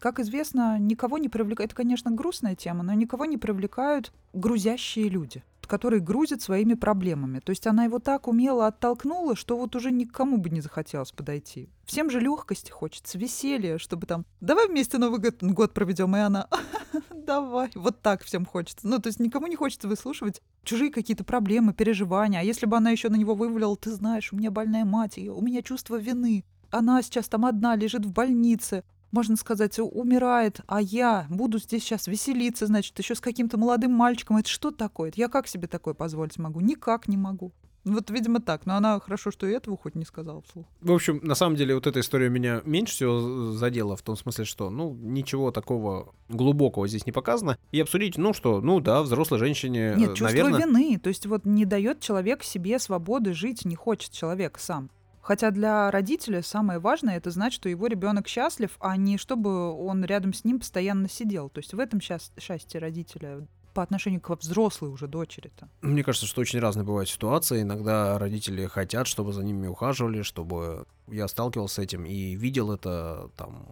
как 0.00 0.20
известно, 0.20 0.78
никого 0.78 1.16
не 1.16 1.30
привлекает. 1.30 1.70
Это, 1.70 1.76
конечно, 1.76 2.10
грустная 2.10 2.56
тема, 2.56 2.82
но 2.82 2.92
никого 2.92 3.24
не 3.24 3.38
привлекают 3.38 4.12
грузящие 4.34 5.08
люди 5.08 5.42
которые 5.70 6.00
грузят 6.00 6.42
своими 6.42 6.74
проблемами. 6.74 7.38
То 7.38 7.50
есть 7.50 7.66
она 7.68 7.84
его 7.84 8.00
так 8.00 8.26
умело 8.26 8.66
оттолкнула, 8.66 9.36
что 9.36 9.56
вот 9.56 9.76
уже 9.76 9.92
никому 9.92 10.36
бы 10.36 10.50
не 10.50 10.60
захотелось 10.60 11.12
подойти. 11.12 11.70
Всем 11.84 12.10
же 12.10 12.18
легкости 12.18 12.72
хочется, 12.72 13.16
веселья, 13.16 13.78
чтобы 13.78 14.08
там 14.08 14.26
«давай 14.40 14.66
вместе 14.66 14.98
Новый 14.98 15.20
год, 15.20 15.40
год 15.40 15.72
проведем», 15.72 16.16
и 16.16 16.18
она 16.18 16.48
«давай». 17.14 17.70
Вот 17.76 18.02
так 18.02 18.24
всем 18.24 18.44
хочется. 18.44 18.88
Ну, 18.88 18.98
то 18.98 19.06
есть 19.06 19.20
никому 19.20 19.46
не 19.46 19.54
хочется 19.54 19.86
выслушивать 19.86 20.42
чужие 20.64 20.90
какие-то 20.90 21.22
проблемы, 21.22 21.72
переживания. 21.72 22.40
А 22.40 22.42
если 22.42 22.66
бы 22.66 22.76
она 22.76 22.90
еще 22.90 23.08
на 23.08 23.16
него 23.16 23.36
вывалила, 23.36 23.76
ты 23.76 23.92
знаешь, 23.92 24.32
у 24.32 24.36
меня 24.36 24.50
больная 24.50 24.84
мать, 24.84 25.18
у 25.18 25.40
меня 25.40 25.62
чувство 25.62 25.96
вины. 25.96 26.44
Она 26.72 27.00
сейчас 27.02 27.28
там 27.28 27.46
одна 27.46 27.76
лежит 27.76 28.04
в 28.04 28.12
больнице, 28.12 28.82
можно 29.12 29.36
сказать, 29.36 29.78
умирает, 29.78 30.60
а 30.66 30.80
я 30.80 31.26
буду 31.30 31.58
здесь 31.58 31.82
сейчас 31.82 32.06
веселиться, 32.06 32.66
значит, 32.66 32.98
еще 32.98 33.14
с 33.14 33.20
каким-то 33.20 33.58
молодым 33.58 33.92
мальчиком. 33.92 34.36
Это 34.36 34.48
что 34.48 34.70
такое? 34.70 35.12
Я 35.16 35.28
как 35.28 35.46
себе 35.46 35.66
такое 35.66 35.94
позволить 35.94 36.38
могу? 36.38 36.60
Никак 36.60 37.08
не 37.08 37.16
могу. 37.16 37.52
Вот, 37.84 38.10
видимо, 38.10 38.40
так. 38.40 38.66
Но 38.66 38.76
она 38.76 39.00
хорошо, 39.00 39.30
что 39.30 39.46
и 39.46 39.52
этого 39.52 39.76
хоть 39.76 39.94
не 39.94 40.04
сказала 40.04 40.42
вслух. 40.42 40.66
В 40.80 40.92
общем, 40.92 41.20
на 41.22 41.34
самом 41.34 41.56
деле, 41.56 41.74
вот 41.74 41.86
эта 41.86 42.00
история 42.00 42.28
меня 42.28 42.60
меньше 42.64 42.92
всего 42.94 43.52
задела, 43.52 43.96
в 43.96 44.02
том 44.02 44.16
смысле, 44.16 44.44
что, 44.44 44.70
ну, 44.70 44.94
ничего 44.94 45.50
такого 45.50 46.14
глубокого 46.28 46.86
здесь 46.86 47.06
не 47.06 47.12
показано. 47.12 47.56
И 47.72 47.80
обсудить, 47.80 48.18
ну 48.18 48.34
что, 48.34 48.60
ну 48.60 48.80
да, 48.80 49.02
взрослой 49.02 49.38
женщине, 49.38 49.94
Нет, 49.96 50.10
э, 50.10 50.14
чувство 50.14 50.24
наверное... 50.26 50.66
вины. 50.66 50.98
То 50.98 51.08
есть 51.08 51.26
вот 51.26 51.46
не 51.46 51.64
дает 51.64 52.00
человек 52.00 52.42
себе 52.42 52.78
свободы 52.78 53.32
жить, 53.32 53.64
не 53.64 53.76
хочет 53.76 54.12
человек 54.12 54.58
сам. 54.58 54.90
Хотя 55.22 55.50
для 55.50 55.90
родителя 55.90 56.42
самое 56.42 56.78
важное 56.78 57.16
это 57.16 57.30
знать, 57.30 57.52
что 57.52 57.68
его 57.68 57.86
ребенок 57.86 58.26
счастлив, 58.26 58.76
а 58.80 58.96
не 58.96 59.18
чтобы 59.18 59.72
он 59.72 60.04
рядом 60.04 60.32
с 60.32 60.44
ним 60.44 60.60
постоянно 60.60 61.08
сидел. 61.08 61.50
То 61.50 61.58
есть 61.58 61.74
в 61.74 61.78
этом 61.78 62.00
счаст- 62.00 62.32
счастье 62.40 62.80
родителя 62.80 63.46
по 63.74 63.82
отношению 63.82 64.20
к 64.20 64.30
взрослой 64.30 64.88
уже 64.88 65.06
дочери-то. 65.06 65.68
Мне 65.82 66.02
кажется, 66.02 66.26
что 66.26 66.40
очень 66.40 66.58
разные 66.58 66.84
бывают 66.84 67.08
ситуации. 67.08 67.62
Иногда 67.62 68.18
родители 68.18 68.66
хотят, 68.66 69.06
чтобы 69.06 69.32
за 69.32 69.44
ними 69.44 69.66
ухаживали, 69.66 70.22
чтобы 70.22 70.86
я 71.06 71.28
сталкивался 71.28 71.76
с 71.76 71.78
этим 71.78 72.04
и 72.04 72.34
видел 72.34 72.72
это 72.72 73.30
там 73.36 73.66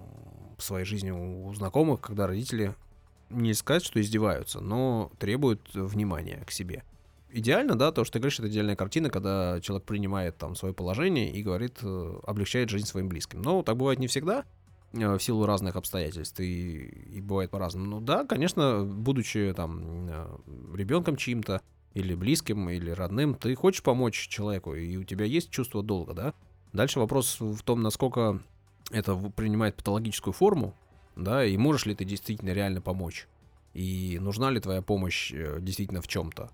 в 0.57 0.62
своей 0.62 0.85
жизни 0.85 1.11
у 1.11 1.52
знакомых, 1.55 2.00
когда 2.00 2.26
родители 2.26 2.75
не 3.31 3.55
сказать, 3.55 3.85
что 3.85 4.00
издеваются, 4.00 4.61
но 4.61 5.11
требуют 5.19 5.61
внимания 5.75 6.45
к 6.47 6.50
себе. 6.50 6.83
Идеально, 7.31 7.77
да, 7.77 7.93
то, 7.93 8.05
что 8.05 8.15
ты 8.15 8.19
говоришь, 8.21 8.39
это 8.39 8.49
идеальная 8.49 8.77
картина, 8.77 9.11
когда 9.11 9.61
человек 9.61 9.87
принимает 9.87 10.39
там 10.39 10.55
свое 10.55 10.73
положение 10.73 11.31
и 11.31 11.43
говорит, 11.43 11.79
э, 11.83 12.21
облегчает 12.27 12.71
жизнь 12.71 12.87
своим 12.87 13.09
близким. 13.09 13.43
Но 13.43 13.63
так 13.63 13.77
бывает 13.77 13.99
не 13.99 14.07
всегда, 14.07 14.45
э, 14.95 15.17
в 15.17 15.23
силу 15.23 15.45
разных 15.45 15.77
обстоятельств, 15.77 16.41
и, 16.41 16.87
и 17.13 17.21
бывает 17.21 17.51
по-разному. 17.51 17.87
Ну 17.87 18.01
да, 18.01 18.25
конечно, 18.25 18.83
будучи 18.83 19.53
там 19.55 20.09
ребенком 20.75 21.17
чьим-то, 21.17 21.61
или 21.95 22.15
близким, 22.15 22.71
или 22.71 22.91
родным, 22.91 23.35
ты 23.35 23.55
хочешь 23.55 23.83
помочь 23.83 24.29
человеку, 24.29 24.75
и 24.75 24.97
у 24.97 25.05
тебя 25.05 25.25
есть 25.25 25.51
чувство 25.51 25.83
долга, 25.83 26.15
да? 26.15 26.35
Дальше 26.73 27.01
вопрос 27.01 27.41
в 27.41 27.63
том, 27.63 27.83
насколько 27.83 28.41
это 28.91 29.17
принимает 29.17 29.77
патологическую 29.77 30.33
форму, 30.33 30.75
да, 31.17 31.45
и 31.45 31.57
можешь 31.57 31.87
ли 31.87 31.95
ты 31.95 32.05
действительно 32.05 32.51
реально 32.51 32.81
помочь, 32.81 33.27
и 33.75 34.19
нужна 34.21 34.51
ли 34.51 34.61
твоя 34.61 34.83
помощь 34.83 35.33
э, 35.33 35.59
действительно 35.61 36.01
в 36.01 36.09
чем-то. 36.09 36.51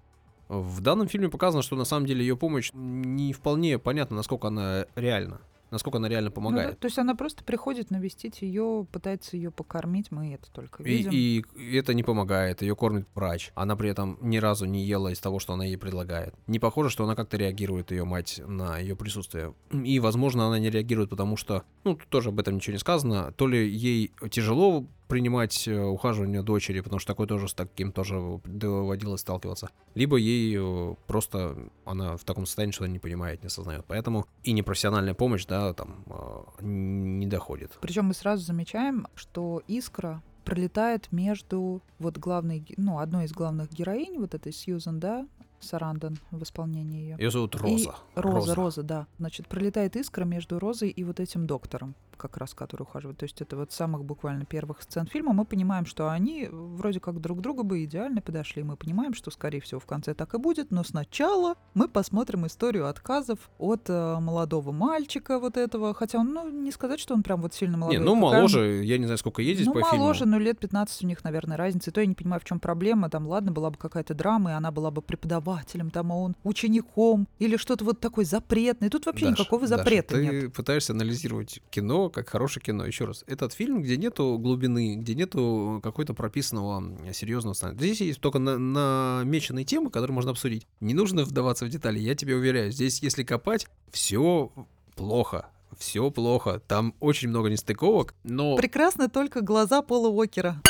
В 0.62 0.80
данном 0.80 1.08
фильме 1.08 1.28
показано, 1.28 1.62
что 1.62 1.76
на 1.76 1.84
самом 1.84 2.06
деле 2.06 2.20
ее 2.24 2.36
помощь 2.36 2.70
не 2.72 3.32
вполне 3.32 3.78
понятно, 3.78 4.16
насколько 4.16 4.48
она 4.48 4.86
реальна, 4.94 5.40
насколько 5.70 5.98
она 5.98 6.08
реально 6.08 6.28
Ну 6.28 6.34
да, 6.34 6.34
помогает. 6.34 6.78
то 6.78 6.86
есть 6.86 6.98
она 6.98 7.14
просто 7.16 7.42
приходит 7.42 7.90
навестить 7.90 8.42
ее, 8.42 8.86
пытается 8.92 9.36
ее 9.36 9.50
покормить, 9.50 10.12
мы 10.12 10.34
это 10.34 10.50
только 10.52 10.82
И, 10.84 10.88
видим. 10.98 11.10
и 11.12 11.74
это 11.76 11.94
не 11.94 12.04
помогает, 12.04 12.62
ее 12.62 12.76
кормит 12.76 13.06
врач. 13.14 13.50
Она 13.56 13.74
при 13.74 13.90
этом 13.90 14.16
ни 14.20 14.36
разу 14.36 14.66
не 14.66 14.84
ела 14.84 15.08
из 15.08 15.18
того, 15.18 15.40
что 15.40 15.52
она 15.54 15.64
ей 15.64 15.76
предлагает. 15.76 16.34
Не 16.46 16.60
похоже, 16.60 16.90
что 16.90 17.02
она 17.04 17.16
как-то 17.16 17.36
реагирует, 17.36 17.90
ее 17.90 18.04
мать, 18.04 18.40
на 18.46 18.78
ее 18.78 18.94
присутствие. 18.94 19.54
И, 19.72 19.98
возможно, 19.98 20.46
она 20.46 20.58
не 20.60 20.70
реагирует, 20.70 21.10
потому 21.10 21.36
что, 21.36 21.64
ну, 21.82 21.94
тут 21.96 22.08
тоже 22.08 22.28
об 22.28 22.38
этом 22.38 22.54
ничего 22.56 22.74
не 22.74 22.78
сказано, 22.78 23.32
то 23.32 23.48
ли 23.48 23.68
ей 23.68 24.12
тяжело 24.30 24.86
принимать 25.08 25.68
э, 25.68 25.82
ухаживание 25.82 26.42
дочери, 26.42 26.80
потому 26.80 26.98
что 26.98 27.12
такое 27.12 27.26
тоже 27.26 27.48
с 27.48 27.54
таким 27.54 27.92
тоже 27.92 28.40
доводилось 28.44 29.20
сталкиваться. 29.20 29.70
Либо 29.94 30.16
ей 30.16 30.56
э, 30.58 30.94
просто 31.06 31.56
она 31.84 32.16
в 32.16 32.24
таком 32.24 32.46
состоянии, 32.46 32.72
что 32.72 32.84
она 32.84 32.92
не 32.92 32.98
понимает, 32.98 33.42
не 33.42 33.48
осознает. 33.48 33.84
Поэтому 33.86 34.26
и 34.42 34.52
непрофессиональная 34.52 35.14
помощь, 35.14 35.46
да, 35.46 35.72
там 35.74 36.04
э, 36.06 36.64
не 36.64 37.26
доходит. 37.26 37.72
Причем 37.80 38.06
мы 38.06 38.14
сразу 38.14 38.44
замечаем, 38.44 39.06
что 39.14 39.62
искра 39.68 40.22
пролетает 40.44 41.10
между 41.10 41.82
вот 41.98 42.18
главной, 42.18 42.64
ну, 42.76 42.98
одной 42.98 43.24
из 43.24 43.32
главных 43.32 43.70
героинь, 43.70 44.18
вот 44.18 44.34
этой 44.34 44.52
Сьюзан, 44.52 45.00
да, 45.00 45.26
Сарандон 45.60 46.18
в 46.30 46.42
исполнении 46.42 47.00
ее. 47.00 47.16
Ее 47.18 47.30
зовут 47.30 47.56
Роза. 47.56 47.94
Роза, 48.14 48.54
Роза, 48.54 48.82
да. 48.82 49.06
Значит, 49.18 49.48
пролетает 49.48 49.96
искра 49.96 50.24
между 50.24 50.58
Розой 50.58 50.90
и 50.90 51.04
вот 51.04 51.20
этим 51.20 51.46
доктором, 51.46 51.94
как 52.16 52.36
раз 52.36 52.54
который 52.54 52.82
ухаживает. 52.82 53.18
То 53.18 53.24
есть 53.24 53.40
это 53.40 53.56
вот 53.56 53.72
самых 53.72 54.04
буквально 54.04 54.44
первых 54.44 54.82
сцен 54.82 55.06
фильма 55.06 55.32
мы 55.32 55.44
понимаем, 55.44 55.86
что 55.86 56.10
они 56.10 56.48
вроде 56.50 57.00
как 57.00 57.20
друг 57.20 57.40
друга 57.40 57.62
бы 57.62 57.84
идеально 57.84 58.20
подошли. 58.20 58.62
Мы 58.62 58.76
понимаем, 58.76 59.14
что, 59.14 59.30
скорее 59.30 59.60
всего, 59.60 59.80
в 59.80 59.86
конце 59.86 60.14
так 60.14 60.34
и 60.34 60.38
будет, 60.38 60.70
но 60.70 60.84
сначала 60.84 61.56
мы 61.74 61.88
посмотрим 61.88 62.46
историю 62.46 62.88
отказов 62.88 63.38
от 63.58 63.88
э, 63.88 64.18
молодого 64.20 64.72
мальчика 64.72 65.38
вот 65.38 65.56
этого. 65.56 65.94
Хотя 65.94 66.18
он, 66.18 66.32
ну, 66.32 66.48
не 66.48 66.70
сказать, 66.70 67.00
что 67.00 67.14
он 67.14 67.22
прям 67.22 67.42
вот 67.42 67.54
сильно 67.54 67.76
молодой. 67.76 67.98
Не, 67.98 68.04
ну 68.04 68.14
моложе, 68.14 68.84
я 68.84 68.98
не 68.98 69.04
знаю, 69.04 69.18
сколько 69.18 69.42
ей 69.42 69.54
здесь 69.54 69.66
ну, 69.66 69.74
по 69.74 69.80
моложе, 69.80 70.20
фильму. 70.20 70.38
ну, 70.38 70.38
лет 70.38 70.58
15 70.58 71.04
у 71.04 71.06
них, 71.06 71.24
наверное, 71.24 71.56
разница. 71.56 71.90
И 71.90 71.92
то 71.92 72.00
я 72.00 72.06
не 72.06 72.14
понимаю, 72.14 72.40
в 72.40 72.44
чем 72.44 72.60
проблема. 72.60 73.10
Там, 73.10 73.26
ладно, 73.26 73.52
была 73.52 73.70
бы 73.70 73.76
какая-то 73.76 74.14
драма, 74.14 74.50
и 74.50 74.54
она 74.54 74.70
была 74.70 74.90
бы 74.90 75.02
преподавателем, 75.02 75.90
там, 75.90 76.12
а 76.12 76.16
он 76.16 76.36
учеником, 76.44 77.28
или 77.38 77.56
что-то 77.56 77.84
вот 77.84 78.00
такое 78.00 78.24
запретное. 78.24 78.90
Тут 78.90 79.06
вообще 79.06 79.26
Даша, 79.26 79.40
никакого 79.40 79.66
Даша, 79.66 79.76
запрета 79.78 80.14
ты 80.14 80.26
нет. 80.26 80.52
пытаешься 80.52 80.92
анализировать 80.92 81.60
кино 81.70 82.03
как 82.10 82.28
хорошее 82.28 82.62
кино. 82.64 82.84
Еще 82.86 83.04
раз, 83.04 83.24
этот 83.26 83.52
фильм, 83.52 83.82
где 83.82 83.96
нету 83.96 84.38
глубины, 84.38 84.96
где 84.96 85.14
нету 85.14 85.80
какой-то 85.82 86.14
прописанного 86.14 87.12
серьезного 87.12 87.54
сценария. 87.54 87.78
Здесь 87.78 88.00
есть 88.00 88.20
только 88.20 88.38
на- 88.38 88.58
намеченные 88.58 89.64
темы, 89.64 89.90
которые 89.90 90.14
можно 90.14 90.30
обсудить. 90.32 90.66
Не 90.80 90.94
нужно 90.94 91.24
вдаваться 91.24 91.64
в 91.64 91.68
детали, 91.68 91.98
я 91.98 92.14
тебе 92.14 92.34
уверяю. 92.36 92.72
Здесь, 92.72 93.02
если 93.02 93.22
копать, 93.22 93.66
все 93.90 94.52
плохо. 94.96 95.46
Все 95.78 96.10
плохо. 96.10 96.60
Там 96.68 96.94
очень 97.00 97.28
много 97.28 97.50
нестыковок, 97.50 98.14
но 98.22 98.56
Прекрасно 98.56 99.08
только 99.08 99.40
глаза 99.40 99.82
Пола 99.82 100.08
Уокера. 100.08 100.62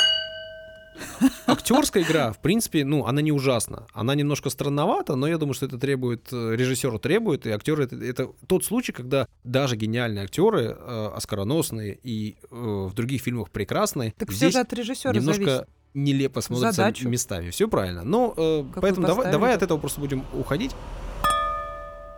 Актерская 1.47 2.03
игра, 2.03 2.33
в 2.33 2.39
принципе, 2.41 2.85
ну, 2.85 3.07
она 3.07 3.23
не 3.23 3.33
ужасна. 3.33 3.87
Она 3.93 4.15
немножко 4.15 4.51
странновата, 4.51 5.15
но 5.17 5.27
я 5.27 5.39
думаю, 5.39 5.55
что 5.55 5.67
это 5.67 5.79
требует, 5.79 6.33
э, 6.33 6.55
режиссеру 6.57 6.99
требует, 6.99 7.47
и 7.47 7.51
актеры 7.51 7.85
это, 7.85 7.97
это 7.97 8.31
тот 8.47 8.65
случай, 8.65 8.93
когда 8.93 9.27
даже 9.45 9.77
гениальные 9.77 10.25
актеры, 10.25 10.77
э, 10.79 11.11
оскароносные 11.15 11.99
и 12.03 12.37
э, 12.43 12.55
в 12.55 12.93
других 12.95 13.23
фильмах 13.23 13.51
прекрасные, 13.51 14.13
Так 14.19 14.29
все 14.31 14.37
здесь 14.37 14.55
же 14.55 14.61
от 14.61 14.73
режиссера 14.73 15.13
немножко 15.13 15.45
зависит. 15.45 15.69
нелепо 15.95 16.41
смотрятся 16.41 16.77
Задачу. 16.77 17.09
местами. 17.09 17.51
Все 17.51 17.69
правильно. 17.69 18.03
Но 18.05 18.35
э, 18.37 18.65
поэтому 18.75 19.07
давай, 19.07 19.31
давай 19.33 19.55
от 19.55 19.63
этого 19.63 19.79
просто 19.79 20.01
будем 20.01 20.25
уходить. 20.33 20.73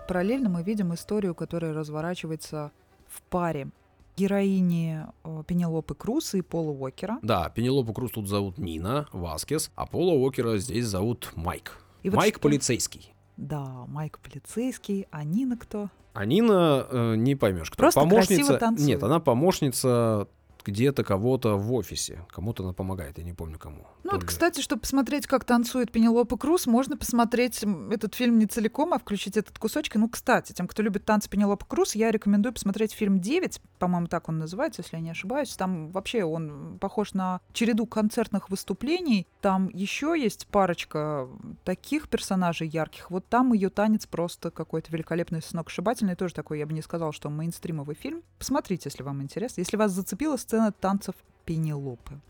Параллельно 0.08 0.48
мы 0.48 0.62
видим 0.62 0.94
историю, 0.94 1.34
которая 1.34 1.72
разворачивается 1.74 2.70
в 3.08 3.22
паре 3.22 3.68
героини 4.16 5.06
э, 5.24 5.42
Пенелопы 5.46 5.94
Круз 5.94 6.34
и 6.34 6.42
Пола 6.42 6.70
Уокера. 6.70 7.18
Да, 7.22 7.48
Пенелопу 7.50 7.92
Круз 7.92 8.12
тут 8.12 8.28
зовут 8.28 8.58
Нина 8.58 9.06
Васкес, 9.12 9.70
а 9.74 9.86
Пола 9.86 10.12
Уокера 10.14 10.56
здесь 10.58 10.86
зовут 10.86 11.32
Майк. 11.34 11.78
И 12.02 12.10
вот 12.10 12.16
Майк 12.16 12.34
что- 12.36 12.42
полицейский. 12.42 13.12
Да, 13.36 13.84
Майк 13.88 14.18
полицейский, 14.18 15.06
а 15.10 15.22
Нина 15.24 15.56
кто? 15.56 15.90
А 16.14 16.24
Нина, 16.24 16.86
э, 16.90 17.14
не 17.16 17.34
поймешь, 17.34 17.70
кто. 17.70 17.76
Просто 17.76 18.00
помощница. 18.00 18.36
красиво 18.36 18.58
танцует. 18.58 18.88
Нет, 18.88 19.02
она 19.02 19.20
помощница 19.20 20.28
где-то 20.66 21.04
кого-то 21.04 21.56
в 21.56 21.72
офисе. 21.72 22.26
Кому-то 22.28 22.64
она 22.64 22.72
помогает, 22.72 23.18
я 23.18 23.24
не 23.24 23.32
помню 23.32 23.58
кому. 23.58 23.86
Ну, 24.04 24.12
вот, 24.12 24.22
ли- 24.22 24.26
кстати, 24.26 24.60
чтобы 24.60 24.80
посмотреть, 24.80 25.26
как 25.26 25.44
танцует 25.44 25.92
Пенелопа 25.92 26.36
Круз, 26.36 26.66
можно 26.66 26.96
посмотреть 26.96 27.64
этот 27.90 28.14
фильм 28.14 28.38
не 28.38 28.46
целиком, 28.46 28.92
а 28.92 28.98
включить 28.98 29.36
этот 29.36 29.58
кусочек. 29.58 29.94
Ну, 29.94 30.08
кстати, 30.08 30.52
тем, 30.52 30.66
кто 30.66 30.82
любит 30.82 31.04
танцы 31.04 31.30
Пенелопы 31.30 31.66
Круз, 31.66 31.94
я 31.94 32.10
рекомендую 32.10 32.52
посмотреть 32.52 32.92
фильм 32.92 33.20
«Девять», 33.20 33.60
по-моему, 33.78 34.06
так 34.06 34.28
он 34.28 34.38
называется, 34.38 34.82
если 34.82 34.96
я 34.96 35.02
не 35.02 35.10
ошибаюсь. 35.10 35.54
Там 35.54 35.90
вообще 35.90 36.24
он 36.24 36.78
похож 36.80 37.12
на 37.12 37.40
череду 37.52 37.86
концертных 37.86 38.50
выступлений. 38.50 39.26
Там 39.40 39.68
еще 39.68 40.14
есть 40.18 40.46
парочка 40.46 41.28
таких 41.64 42.08
персонажей 42.08 42.68
ярких. 42.68 43.10
Вот 43.10 43.26
там 43.28 43.52
ее 43.52 43.68
танец 43.68 44.06
просто 44.06 44.50
какой-то 44.50 44.90
великолепный, 44.92 45.42
сногсшибательный. 45.42 46.16
Тоже 46.16 46.34
такой, 46.34 46.58
я 46.58 46.66
бы 46.66 46.72
не 46.72 46.82
сказала, 46.82 47.12
что 47.12 47.28
мейнстримовый 47.28 47.94
фильм. 47.94 48.22
Посмотрите, 48.38 48.88
если 48.90 49.02
вам 49.02 49.22
интересно. 49.22 49.60
Если 49.60 49.76
вас 49.76 49.92
зацепила 49.92 50.36
сцена 50.36 50.55
танцев 50.80 51.14
Пенелопы. 51.44 52.20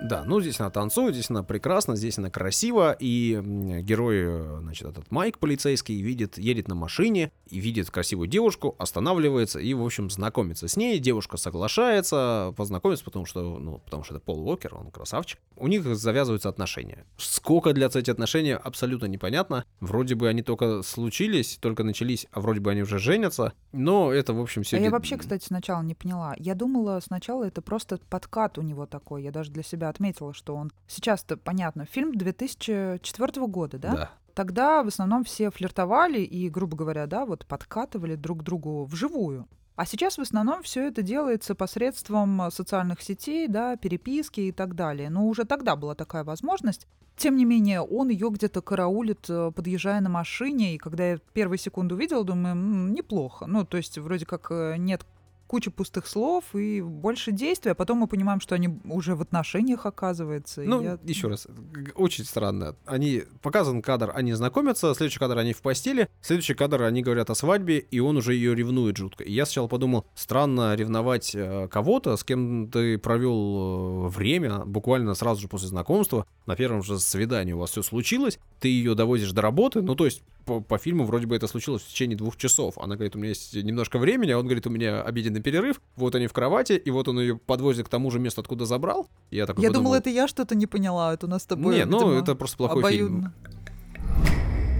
Да, 0.00 0.22
ну 0.24 0.40
здесь 0.40 0.60
она 0.60 0.70
танцует, 0.70 1.14
здесь 1.14 1.28
она 1.28 1.42
прекрасна, 1.42 1.96
здесь 1.96 2.18
она 2.18 2.30
красива, 2.30 2.96
и 2.98 3.40
герой, 3.82 4.16
э, 4.20 4.58
значит, 4.60 4.86
этот 4.86 5.10
Майк 5.10 5.38
полицейский 5.38 6.00
видит, 6.00 6.38
едет 6.38 6.68
на 6.68 6.76
машине 6.76 7.32
и 7.48 7.58
видит 7.58 7.90
красивую 7.90 8.28
девушку, 8.28 8.76
останавливается 8.78 9.58
и, 9.58 9.74
в 9.74 9.84
общем, 9.84 10.08
знакомится 10.08 10.68
с 10.68 10.76
ней. 10.76 10.98
Девушка 11.00 11.36
соглашается 11.36 12.54
познакомиться, 12.56 13.04
потому 13.04 13.26
что, 13.26 13.58
ну, 13.58 13.78
потому 13.84 14.04
что 14.04 14.14
это 14.14 14.24
Пол 14.24 14.48
Уокер, 14.48 14.76
он 14.76 14.90
красавчик. 14.92 15.40
У 15.56 15.66
них 15.66 15.84
завязываются 15.96 16.48
отношения. 16.48 17.04
Сколько 17.16 17.72
длятся 17.72 17.98
эти 17.98 18.10
отношения, 18.10 18.56
абсолютно 18.56 19.06
непонятно. 19.06 19.64
Вроде 19.80 20.14
бы 20.14 20.28
они 20.28 20.42
только 20.42 20.82
случились, 20.82 21.58
только 21.60 21.82
начались, 21.82 22.26
а 22.30 22.40
вроде 22.40 22.60
бы 22.60 22.70
они 22.70 22.82
уже 22.82 22.98
женятся. 22.98 23.52
Но 23.72 24.12
это, 24.12 24.32
в 24.32 24.40
общем, 24.40 24.62
все. 24.62 24.76
А 24.76 24.80
я 24.80 24.90
вообще, 24.90 25.16
кстати, 25.16 25.44
сначала 25.44 25.82
не 25.82 25.94
поняла. 25.94 26.34
Я 26.38 26.54
думала 26.54 27.00
сначала 27.00 27.44
это 27.44 27.62
просто 27.62 27.98
подкат 28.08 28.58
у 28.58 28.62
него 28.62 28.86
такой. 28.86 29.24
Я 29.24 29.32
даже 29.32 29.50
для 29.50 29.64
себя 29.64 29.87
отметила, 29.88 30.32
что 30.34 30.54
он... 30.54 30.72
Сейчас-то 30.86 31.36
понятно. 31.36 31.86
Фильм 31.86 32.14
2004 32.14 33.46
года, 33.46 33.78
да? 33.78 33.92
Да. 33.92 34.10
Тогда 34.34 34.84
в 34.84 34.88
основном 34.88 35.24
все 35.24 35.50
флиртовали 35.50 36.20
и, 36.20 36.48
грубо 36.48 36.76
говоря, 36.76 37.06
да, 37.06 37.26
вот 37.26 37.44
подкатывали 37.46 38.14
друг 38.14 38.40
к 38.40 38.42
другу 38.42 38.84
вживую. 38.84 39.48
А 39.74 39.86
сейчас 39.86 40.18
в 40.18 40.20
основном 40.20 40.62
все 40.62 40.88
это 40.88 41.02
делается 41.02 41.54
посредством 41.54 42.50
социальных 42.50 43.00
сетей, 43.00 43.46
да, 43.46 43.76
переписки 43.76 44.40
и 44.40 44.52
так 44.52 44.74
далее. 44.74 45.08
Но 45.08 45.26
уже 45.26 45.44
тогда 45.44 45.76
была 45.76 45.94
такая 45.94 46.24
возможность. 46.24 46.86
Тем 47.16 47.36
не 47.36 47.44
менее, 47.44 47.80
он 47.80 48.08
ее 48.08 48.30
где-то 48.30 48.62
караулит, 48.62 49.28
э, 49.28 49.50
подъезжая 49.54 50.00
на 50.00 50.08
машине. 50.08 50.74
И 50.74 50.78
когда 50.78 51.10
я 51.10 51.18
первые 51.32 51.58
секунды 51.58 51.96
увидела, 51.96 52.24
думаю, 52.24 52.52
«М, 52.52 52.92
неплохо. 52.92 53.46
Ну, 53.46 53.64
то 53.64 53.76
есть 53.76 53.98
вроде 53.98 54.24
как 54.24 54.48
э, 54.50 54.76
нет 54.78 55.04
куча 55.48 55.70
пустых 55.72 56.06
слов 56.06 56.44
и 56.54 56.80
больше 56.80 57.32
действия, 57.32 57.72
а 57.72 57.74
потом 57.74 57.98
мы 57.98 58.06
понимаем, 58.06 58.40
что 58.40 58.54
они 58.54 58.68
уже 58.84 59.16
в 59.16 59.22
отношениях, 59.22 59.86
оказывается. 59.86 60.62
Ну, 60.62 60.82
я- 60.82 60.98
еще 61.02 61.26
раз, 61.28 61.48
очень 61.96 62.24
странно. 62.24 62.76
Они 62.86 63.22
показан 63.42 63.82
кадр, 63.82 64.12
они 64.14 64.34
знакомятся, 64.34 64.94
следующий 64.94 65.18
кадр 65.18 65.38
они 65.38 65.52
в 65.54 65.62
постели, 65.62 66.08
следующий 66.20 66.54
кадр 66.54 66.82
они 66.82 67.02
говорят 67.02 67.30
о 67.30 67.34
свадьбе, 67.34 67.78
и 67.78 67.98
он 67.98 68.16
уже 68.18 68.34
ее 68.34 68.54
ревнует 68.54 68.96
жутко. 68.96 69.24
И 69.24 69.32
я 69.32 69.46
сначала 69.46 69.66
подумал, 69.66 70.06
странно 70.14 70.74
ревновать 70.76 71.32
э, 71.34 71.66
кого-то, 71.68 72.16
с 72.16 72.22
кем 72.24 72.68
ты 72.70 72.98
провел 72.98 74.06
э, 74.06 74.08
время, 74.08 74.60
буквально 74.66 75.14
сразу 75.14 75.40
же 75.40 75.48
после 75.48 75.68
знакомства, 75.68 76.26
на 76.46 76.56
первом 76.56 76.82
же 76.82 76.98
свидании 77.00 77.52
у 77.54 77.58
вас 77.58 77.70
все 77.70 77.82
случилось, 77.82 78.38
ты 78.60 78.68
ее 78.68 78.94
довозишь 78.94 79.32
до 79.32 79.40
работы, 79.42 79.80
ну 79.80 79.94
то 79.94 80.04
есть 80.04 80.22
по, 80.48 80.60
по 80.60 80.78
фильму 80.78 81.04
вроде 81.04 81.26
бы 81.26 81.36
это 81.36 81.46
случилось 81.46 81.82
в 81.82 81.88
течение 81.88 82.16
двух 82.16 82.36
часов. 82.36 82.78
Она 82.78 82.96
говорит, 82.96 83.14
у 83.14 83.18
меня 83.18 83.28
есть 83.28 83.54
немножко 83.54 83.98
времени, 83.98 84.30
а 84.30 84.38
он 84.38 84.46
говорит, 84.46 84.66
у 84.66 84.70
меня 84.70 85.02
обеденный 85.02 85.42
перерыв, 85.42 85.80
вот 85.96 86.14
они 86.14 86.26
в 86.26 86.32
кровати, 86.32 86.72
и 86.72 86.90
вот 86.90 87.06
он 87.08 87.20
ее 87.20 87.36
подвозит 87.36 87.86
к 87.86 87.88
тому 87.90 88.10
же 88.10 88.18
месту, 88.18 88.40
откуда 88.40 88.64
забрал. 88.64 89.08
Я 89.30 89.44
такой 89.44 89.62
Я 89.62 89.68
подумал, 89.68 89.84
думала, 89.84 89.98
это 89.98 90.10
я 90.10 90.26
что-то 90.26 90.54
не 90.54 90.66
поняла. 90.66 91.12
Это 91.12 91.26
у 91.26 91.28
нас 91.28 91.42
с 91.42 91.46
тобой, 91.46 91.76
не, 91.76 91.84
ну 91.84 92.12
это 92.12 92.34
просто 92.34 92.56
плохой 92.56 92.80
обоюдно. 92.80 93.32
фильм. 93.44 93.58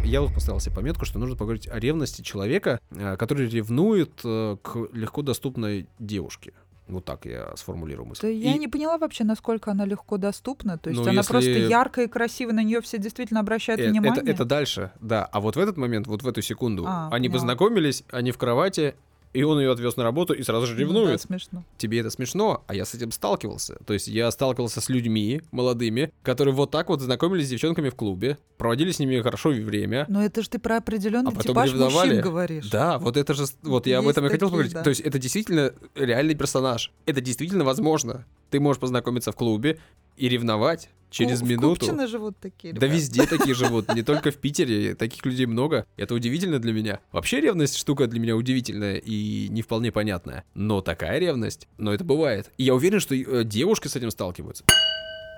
Я 0.05 0.23
вот 0.23 0.33
поставил 0.33 0.59
себе 0.59 0.75
пометку, 0.75 1.05
что 1.05 1.19
нужно 1.19 1.37
поговорить 1.37 1.69
о 1.69 1.79
ревности 1.79 2.23
человека, 2.23 2.81
э, 2.91 3.19
который 3.19 3.47
ревнует 3.47 4.21
э, 4.25 4.57
к 4.63 4.89
легко 4.95 5.21
доступной 5.21 5.87
девушке. 5.99 6.55
Вот 6.89 7.05
так 7.05 7.27
я 7.27 7.53
сформулирую 7.57 8.07
мысль. 8.09 8.23
Да 8.23 8.29
я 8.29 8.55
И- 8.55 8.59
не 8.59 8.67
поняла 8.67 8.97
вообще, 8.99 9.25
насколько 9.25 9.71
она 9.71 9.85
легко 9.85 10.17
доступна. 10.17 10.79
То 10.79 10.91
есть 10.91 10.99
Ну, 11.03 11.09
она 11.09 11.19
если- 11.21 11.31
просто 11.31 11.51
яркая 11.51 12.07
и 12.07 12.09
красивая, 12.09 12.55
на 12.55 12.63
нее 12.63 12.81
все 12.81 12.99
действительно 12.99 13.41
обращают 13.41 13.81
Э, 13.81 13.91
внимание. 13.91 14.23
Это, 14.23 14.31
это 14.31 14.45
дальше, 14.45 14.91
да. 15.01 15.25
А 15.27 15.41
вот 15.41 15.57
в 15.57 15.59
этот 15.59 15.77
момент, 15.77 16.07
вот 16.07 16.23
в 16.23 16.29
эту 16.29 16.41
секунду, 16.43 16.85
А, 16.87 17.09
они 17.13 17.29
поняла. 17.29 17.41
познакомились, 17.41 18.05
они 18.11 18.31
в 18.33 18.39
кровати, 18.39 18.95
и 19.33 19.43
он 19.43 19.61
ее 19.61 19.73
отвез 19.73 19.97
на 19.97 20.05
работу 20.05 20.33
и 20.33 20.43
сразу 20.43 20.67
же 20.67 20.73
Ну 20.73 20.79
да, 20.79 20.83
ревнует. 20.85 21.21
смешно. 21.21 21.65
Тебе 21.77 22.01
это 22.01 22.11
смешно, 22.11 22.65
а 22.67 22.75
я 22.75 22.85
с 22.85 22.95
этим 22.95 23.11
сталкивался. 23.13 23.77
То 23.87 23.93
есть 23.93 24.09
я 24.09 24.31
сталкивался 24.31 24.81
с 24.81 24.89
людьми 24.89 25.43
молодыми, 25.51 26.13
которые 26.23 26.55
вот 26.55 26.71
так 26.71 26.89
вот 26.89 27.01
знакомились 27.01 27.47
с 27.47 27.51
девчонками 27.51 27.89
в 27.91 27.95
клубе, 27.95 28.39
проводили 28.57 28.91
с 28.91 28.99
ними 28.99 29.21
хорошо 29.21 29.51
время, 29.51 30.07
Но 30.09 30.23
это 30.25 30.43
же 30.43 30.49
ты 30.49 30.59
про 30.59 30.79
определенный 30.79 31.31
А 31.31 31.35
потом 31.35 31.53
типаж 31.53 31.71
ревновали. 31.73 32.09
мужчин 32.09 32.23
говоришь. 32.23 32.71
Да, 32.71 32.99
вот 32.99 33.17
это 33.17 33.35
же, 33.35 33.45
вот 33.63 33.87
я 33.87 33.99
об 33.99 34.09
этом 34.09 34.27
и 34.27 34.29
хотел 34.29 34.49
поговорить. 34.49 34.73
да. 34.73 34.83
То 34.83 34.91
есть 34.91 35.01
это 35.03 35.19
действительно 35.19 35.73
реальный 35.95 36.35
персонаж. 36.35 36.93
Это 37.07 37.21
действительно 37.21 37.65
возможно. 37.65 38.25
Ты 38.51 38.61
можешь 38.61 38.81
познакомиться 38.81 39.31
в 39.33 39.37
клубе 39.37 39.79
и 40.19 40.29
ревновать 40.29 40.91
через 41.11 41.41
в 41.41 41.45
минуту. 41.45 41.81
Купчино 41.81 42.07
живут 42.07 42.37
такие 42.39 42.75
Да 42.75 42.87
ребята. 42.87 42.95
везде 42.95 43.27
такие 43.39 43.55
живут, 43.55 43.95
не 43.95 44.03
только 44.03 44.31
в 44.31 44.37
Питере, 44.37 44.95
таких 44.95 45.25
людей 45.25 45.47
много. 45.47 45.87
Это 45.97 46.15
удивительно 46.15 46.59
для 46.59 46.73
меня. 46.73 47.01
Вообще 47.13 47.41
ревность 47.41 47.77
штука 47.77 48.07
для 48.07 48.21
меня 48.21 48.37
удивительная 48.37 48.97
и 48.97 49.49
не 49.49 49.63
вполне 49.63 49.93
понятная. 49.93 50.45
Но 50.55 50.81
такая 50.81 51.19
ревность, 51.19 51.69
но 51.79 51.93
это 51.93 52.05
бывает. 52.05 52.51
И 52.59 52.65
я 52.65 52.75
уверен, 52.75 53.01
что 53.01 53.15
э, 53.15 53.45
девушки 53.45 53.89
с 53.89 53.97
этим 53.97 54.11
сталкиваются. 54.11 54.65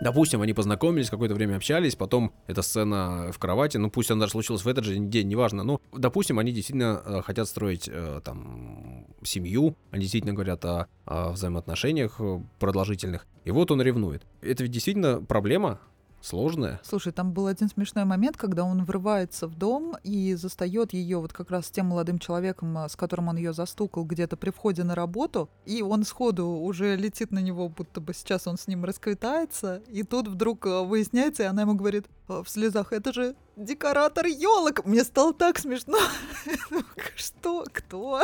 Допустим, 0.01 0.41
они 0.41 0.55
познакомились, 0.55 1.11
какое-то 1.11 1.35
время 1.35 1.57
общались, 1.57 1.95
потом 1.95 2.33
эта 2.47 2.63
сцена 2.63 3.31
в 3.33 3.39
кровати, 3.39 3.77
ну 3.77 3.91
пусть 3.91 4.11
она 4.11 4.21
даже 4.21 4.33
случилась 4.33 4.65
в 4.65 4.69
этот 4.69 4.85
же 4.85 4.97
день, 4.97 5.29
неважно, 5.29 5.63
но, 5.63 5.81
допустим, 5.93 6.39
они 6.39 6.53
действительно 6.53 7.03
э, 7.05 7.23
хотят 7.23 7.49
строить 7.49 7.89
э, 7.93 8.21
там 8.25 9.07
семью, 9.23 9.77
они 9.91 10.03
действительно 10.03 10.33
говорят 10.33 10.65
о, 10.65 10.87
о 11.05 11.33
взаимоотношениях 11.33 12.17
э, 12.19 12.41
продолжительных, 12.59 13.27
и 13.45 13.51
вот 13.51 13.71
он 13.71 13.83
ревнует. 13.83 14.23
Это 14.41 14.63
ведь 14.63 14.73
действительно 14.73 15.23
проблема 15.23 15.81
сложная. 16.21 16.81
Слушай, 16.83 17.13
там 17.13 17.33
был 17.33 17.47
один 17.47 17.69
смешной 17.69 18.05
момент, 18.05 18.37
когда 18.37 18.65
он 18.65 18.85
врывается 18.85 19.47
в 19.47 19.57
дом 19.57 19.97
и 20.03 20.35
застает 20.35 20.93
ее 20.93 21.19
вот 21.19 21.33
как 21.33 21.51
раз 21.51 21.67
с 21.67 21.71
тем 21.71 21.87
молодым 21.87 22.19
человеком, 22.19 22.77
а, 22.79 22.89
с 22.89 22.97
которым 22.97 23.29
он 23.29 23.37
ее 23.37 23.53
застукал 23.53 24.05
где-то 24.05 24.37
при 24.37 24.51
входе 24.51 24.85
на 24.85 24.95
работу, 24.95 25.49
и 25.67 25.83
он 25.83 26.05
сходу 26.05 26.47
уже 26.47 26.97
летит 26.97 27.31
на 27.31 27.41
него, 27.41 27.69
будто 27.69 28.01
бы 28.01 28.15
сейчас 28.15 28.47
он 28.47 28.59
с 28.59 28.67
ним 28.67 28.85
расквитается, 28.85 29.83
и 29.89 30.03
тут 30.03 30.29
вдруг 30.29 30.67
а, 30.67 30.83
выясняется, 30.83 31.45
и 31.45 31.47
она 31.47 31.63
ему 31.63 31.75
говорит 31.75 32.07
а, 32.29 32.43
в 32.43 32.49
слезах, 32.49 32.93
это 32.93 33.13
же 33.13 33.35
декоратор 33.57 34.27
елок. 34.27 34.85
Мне 34.85 35.05
стало 35.05 35.35
так 35.35 35.59
смешно. 35.59 35.99
Что? 37.17 37.65
Кто? 37.73 38.23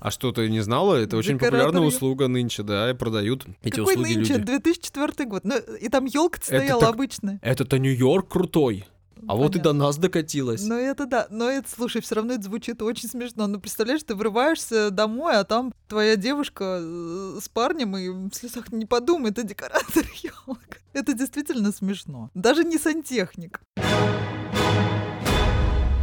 А 0.00 0.10
что, 0.10 0.32
ты 0.32 0.48
не 0.48 0.60
знала? 0.60 0.94
Это 0.96 1.16
очень 1.16 1.38
популярная 1.38 1.82
услуга 1.82 2.28
нынче, 2.28 2.62
да, 2.62 2.90
и 2.90 2.94
продают 2.94 3.46
эти 3.62 3.76
Какой 3.76 3.94
услуги 3.94 4.14
нынче? 4.14 4.34
люди. 4.34 4.44
2004 4.46 5.28
год. 5.28 5.44
Ну, 5.44 5.56
и 5.58 5.88
там 5.88 6.04
елка 6.04 6.38
стояла 6.42 6.80
так- 6.80 6.94
обычная. 6.94 7.38
Это-то 7.42 7.78
Нью-Йорк 7.78 8.28
крутой. 8.28 8.86
А 9.26 9.34
вот 9.34 9.46
и 9.56 9.58
Понятно. 9.58 9.62
до 9.62 9.72
нас 9.72 9.98
докатилась. 9.98 10.62
Ну 10.62 10.76
это 10.76 11.04
да, 11.04 11.26
но 11.28 11.50
это, 11.50 11.68
слушай, 11.68 12.00
все 12.00 12.14
равно 12.14 12.34
это 12.34 12.44
звучит 12.44 12.80
очень 12.82 13.08
смешно. 13.08 13.48
Ну 13.48 13.58
представляешь, 13.58 14.04
ты 14.04 14.14
врываешься 14.14 14.90
домой, 14.90 15.34
а 15.36 15.42
там 15.42 15.74
твоя 15.88 16.14
девушка 16.14 16.78
э, 16.80 17.38
с 17.42 17.48
парнем 17.48 17.96
и 17.96 18.08
в 18.08 18.30
слезах 18.32 18.70
не 18.70 18.86
подумай, 18.86 19.32
это 19.32 19.42
декоратор 19.42 20.04
елок. 20.22 20.60
Это 20.92 21.14
действительно 21.14 21.72
смешно. 21.72 22.30
Даже 22.34 22.62
не 22.62 22.78
сантехник. 22.78 23.60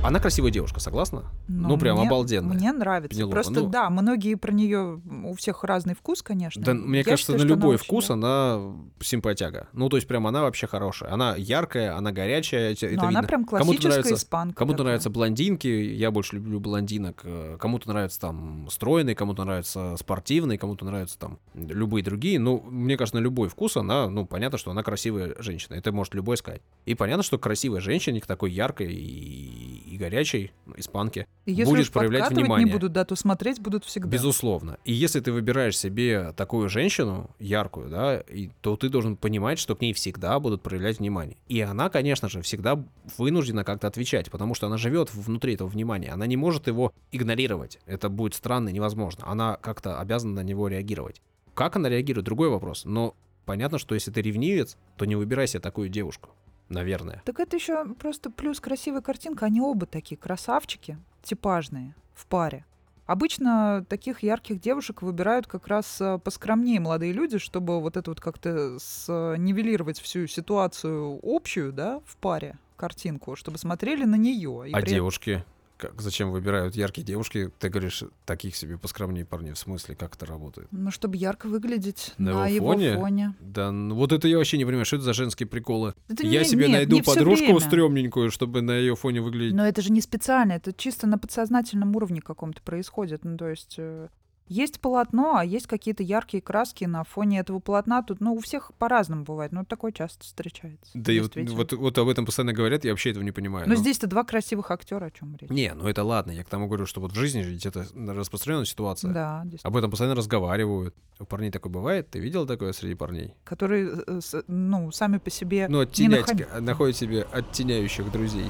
Она 0.08 0.20
красивая 0.20 0.52
девушка, 0.52 0.80
согласна? 0.80 1.24
Но 1.48 1.70
ну, 1.70 1.78
прям 1.78 1.98
мне- 1.98 2.08
обалденная. 2.08 2.56
Мне 2.56 2.72
нравится. 2.72 3.16
Пенелопа, 3.16 3.34
Просто 3.36 3.54
ну. 3.54 3.70
да, 3.70 3.90
многие 3.90 4.36
про 4.36 4.52
нее 4.52 5.02
у 5.24 5.34
всех 5.36 5.64
разный 5.64 5.96
вкус, 5.96 6.22
конечно. 6.22 6.64
Да, 6.64 6.74
мне 6.74 7.00
Я 7.00 7.04
кажется, 7.04 7.34
считаю, 7.34 7.40
на 7.40 7.44
она 7.46 7.56
любой 7.56 7.76
очень, 7.76 7.86
вкус 7.86 8.08
да. 8.08 8.14
она 8.14 8.76
симпатяга. 9.02 9.68
Ну, 9.74 9.90
то 9.90 9.98
есть, 9.98 10.08
прям 10.08 10.28
она 10.28 10.42
вообще 10.44 10.68
хорошая. 10.68 11.12
Она 11.12 11.36
яркая, 11.36 11.96
она 11.98 12.12
горячая, 12.12 12.74
это 12.74 12.88
Но 12.96 13.02
она 13.04 13.10
видно. 13.10 13.24
прям 13.28 13.46
Кому-то 13.46 13.66
классическая 13.66 13.90
нравится- 13.90 14.14
испанка. 14.16 14.56
Кому-то 14.58 14.78
такая. 14.78 14.86
нравятся 14.86 15.10
блондинки, 15.10 15.68
я 15.68 16.12
больше 16.12 16.36
люблю 16.36 16.60
блондинок. 16.60 17.22
э, 17.24 17.58
Кому-то 17.60 17.90
нравятся 17.90 18.20
там 18.20 18.68
стройные, 18.70 19.16
кому-то 19.16 19.44
нравятся 19.44 19.96
спортивные, 19.98 20.58
кому-то 20.58 20.86
нравятся 20.86 21.18
там 21.20 21.40
любые 21.54 22.04
другие. 22.04 22.40
Ну, 22.40 22.62
мне 22.70 22.98
кажется, 22.98 23.18
на 23.18 23.22
любой 23.24 23.50
вкус 23.50 23.78
она, 23.78 24.10
ну, 24.10 24.26
понятно, 24.26 24.58
что 24.58 24.72
она 24.72 24.84
красивая 24.84 25.36
женщина. 25.40 25.76
Это 25.76 25.92
может 25.92 26.14
любой 26.14 26.38
сказать. 26.38 26.62
И 26.86 26.96
понятно, 26.96 27.24
что 27.24 27.38
красивой 27.38 27.82
женщине, 27.82 28.22
к 28.22 28.26
такой 28.28 28.52
яркой 28.52 28.94
и, 28.94 29.95
и 29.96 29.98
горячей 29.98 30.52
испанке, 30.76 31.28
И 31.46 31.54
если 31.54 31.72
будет 31.72 31.92
проявлять 31.92 32.32
внимание. 32.32 32.66
не 32.66 32.72
будут, 32.72 32.92
да, 32.92 33.06
то 33.06 33.16
смотреть 33.16 33.60
будут 33.60 33.86
всегда. 33.86 34.10
Безусловно. 34.10 34.78
И 34.84 34.94
если 34.94 35.20
ты 35.20 35.32
выбираешь 35.32 35.78
себе 35.78 36.34
такую 36.36 36.70
женщину, 36.70 37.30
яркую, 37.40 37.90
да, 37.90 38.20
и, 38.20 38.50
то 38.62 38.76
ты 38.76 38.90
должен 38.90 39.18
понимать, 39.18 39.58
что 39.58 39.76
к 39.76 39.82
ней 39.82 39.94
всегда 39.94 40.40
будут 40.40 40.62
проявлять 40.62 41.00
внимание. 41.00 41.38
И 41.48 41.62
она, 41.62 41.90
конечно 41.90 42.30
же, 42.30 42.42
всегда 42.42 42.84
вынуждена 43.18 43.64
как-то 43.64 43.88
отвечать, 43.88 44.30
потому 44.30 44.54
что 44.54 44.68
она 44.68 44.78
живет 44.78 45.14
внутри 45.14 45.54
этого 45.56 45.68
внимания. 45.68 46.12
Она 46.12 46.28
не 46.28 46.38
может 46.38 46.68
его 46.68 46.94
игнорировать. 47.12 47.80
Это 47.86 48.10
будет 48.10 48.36
странно 48.36 48.70
и 48.70 48.74
невозможно. 48.74 49.26
Она 49.28 49.58
как-то 49.62 50.00
обязана 50.00 50.36
на 50.36 50.44
него 50.44 50.68
реагировать. 50.68 51.22
Как 51.54 51.76
она 51.78 51.90
реагирует, 51.90 52.26
другой 52.26 52.50
вопрос. 52.50 52.84
Но 52.86 53.16
понятно, 53.46 53.78
что 53.78 53.96
если 53.96 54.12
ты 54.12 54.22
ревнивец, 54.22 54.78
то 54.98 55.06
не 55.06 55.16
выбирай 55.16 55.48
себе 55.48 55.62
такую 55.62 55.90
девушку. 55.90 56.30
Наверное. 56.70 57.22
Так 57.26 57.40
это 57.40 57.56
еще 57.56 57.86
просто 57.96 58.30
плюс 58.32 58.60
красивая 58.60 59.02
картинка. 59.02 59.46
Они 59.46 59.62
оба 59.62 59.86
такие 59.86 60.18
красавчики, 60.18 60.98
типажные, 61.24 61.96
в 62.14 62.26
паре. 62.26 62.66
Обычно 63.06 63.86
таких 63.88 64.24
ярких 64.24 64.60
девушек 64.60 65.04
выбирают 65.04 65.46
как 65.46 65.68
раз 65.68 66.02
э, 66.02 66.18
поскромнее 66.18 66.80
молодые 66.80 67.14
люди, 67.14 67.38
чтобы 67.38 67.80
вот 67.80 67.98
это 67.98 68.10
вот 68.10 68.20
как-то 68.20 68.78
нивелировать 69.38 70.00
всю 70.00 70.26
ситуацию 70.26 71.20
общую, 71.22 71.72
да, 71.72 72.02
в 72.06 72.18
паре 72.18 72.58
картинку, 72.78 73.36
чтобы 73.36 73.60
смотрели 73.60 74.06
на 74.06 74.16
нее. 74.16 74.70
А 74.74 74.82
при... 74.82 74.90
девушки? 74.90 75.46
Как, 75.78 76.02
зачем 76.02 76.32
выбирают 76.32 76.76
яркие 76.76 77.06
девушки? 77.06 77.52
Ты 77.60 77.70
говоришь, 77.70 78.04
таких 78.26 78.56
себе 78.56 78.78
поскромнее 78.78 79.26
парней. 79.26 79.54
В 79.54 79.58
смысле, 79.58 79.96
как 79.96 80.16
это 80.16 80.26
работает? 80.26 80.68
Ну, 80.72 80.90
чтобы 80.90 81.18
ярко 81.18 81.48
выглядеть 81.48 82.14
на, 82.18 82.34
на 82.34 82.48
его, 82.48 82.68
фоне? 82.68 82.88
его 82.88 83.02
фоне. 83.02 83.36
Да, 83.42 83.72
ну, 83.72 83.96
вот 83.96 84.14
это 84.14 84.28
я 84.28 84.38
вообще 84.38 84.58
не 84.58 84.66
понимаю, 84.66 84.86
что 84.86 84.96
это 84.96 85.06
за 85.06 85.14
женские 85.14 85.48
приколы. 85.48 85.94
Это 86.08 86.26
я 86.26 86.42
не, 86.42 86.46
себе 86.46 86.68
нет, 86.68 86.72
найду 86.72 86.96
не 86.96 87.02
подружку 87.02 87.60
стрёмненькую, 87.60 88.32
чтобы 88.32 88.62
на 88.62 88.72
ее 88.72 88.96
фоне 88.96 89.22
выглядеть. 89.22 89.54
Но 89.56 89.68
это 89.68 89.82
же 89.82 89.92
не 89.92 90.02
специально, 90.02 90.54
это 90.54 90.72
чисто 90.72 91.08
на 91.08 91.18
подсознательном 91.18 91.96
уровне 91.96 92.22
каком-то 92.22 92.62
происходит. 92.62 93.26
Ну, 93.26 93.38
то 93.38 93.50
есть 93.50 93.76
э, 93.78 94.08
есть 94.48 94.80
полотно, 94.80 95.38
а 95.38 95.46
есть 95.46 95.68
какие-то 95.68 96.04
яркие 96.04 96.42
краски 96.42 96.86
на 96.86 97.04
фоне 97.04 97.40
этого 97.40 97.60
полотна. 97.60 98.04
Тут, 98.04 98.22
ну, 98.22 98.34
у 98.34 98.40
всех 98.40 98.72
по-разному 98.78 99.24
бывает, 99.24 99.52
но 99.52 99.66
такое 99.66 99.92
часто 99.92 100.24
встречается. 100.24 100.92
Да 100.94 101.12
и 101.12 101.20
вот, 101.20 101.36
вот, 101.36 101.74
вот 101.74 101.98
об 101.98 102.08
этом 102.08 102.26
постоянно 102.26 102.54
говорят, 102.54 102.86
я 102.86 102.92
вообще 102.92 103.12
этого 103.12 103.24
не 103.24 103.32
понимаю. 103.32 103.68
Но, 103.68 103.74
но... 103.74 103.80
здесь-то 103.80 104.08
два 104.08 104.24
красивых 104.24 104.70
актера, 104.72 105.06
о 105.06 105.12
чем 105.12 105.36
речь. 105.40 105.50
Не, 105.50 105.74
ну 105.74 105.88
это 105.88 106.04
ладно, 106.04 106.32
я 106.32 106.44
к 106.44 106.50
тому 106.50 106.68
говорю, 106.68 106.86
что 106.86 107.02
вот 107.02 107.12
в 107.12 107.16
жизни 107.16 107.42
ведь 107.42 107.66
это 107.66 107.86
распространенная 107.96 108.66
ситуация. 108.66 109.12
Да, 109.12 109.46
Об 109.64 109.76
этом 109.78 109.90
постоянно 109.90 110.16
разговаривают. 110.16 110.96
У 111.20 111.26
парней 111.26 111.50
такое 111.50 111.72
бывает? 111.72 112.10
Ты 112.10 112.20
видел 112.20 112.46
такое 112.46 112.74
среди 112.74 112.94
парней? 112.94 113.34
Которые, 113.44 114.04
э, 114.06 114.20
ну, 114.48 114.92
сами 114.92 115.18
по 115.18 115.30
себе... 115.30 115.68
Ну, 115.70 115.80
оттенять, 115.80 116.28
наход... 116.28 116.62
находят 116.62 116.98
себе 116.98 117.26
оттеняющих 117.32 118.12
друзей. 118.12 118.50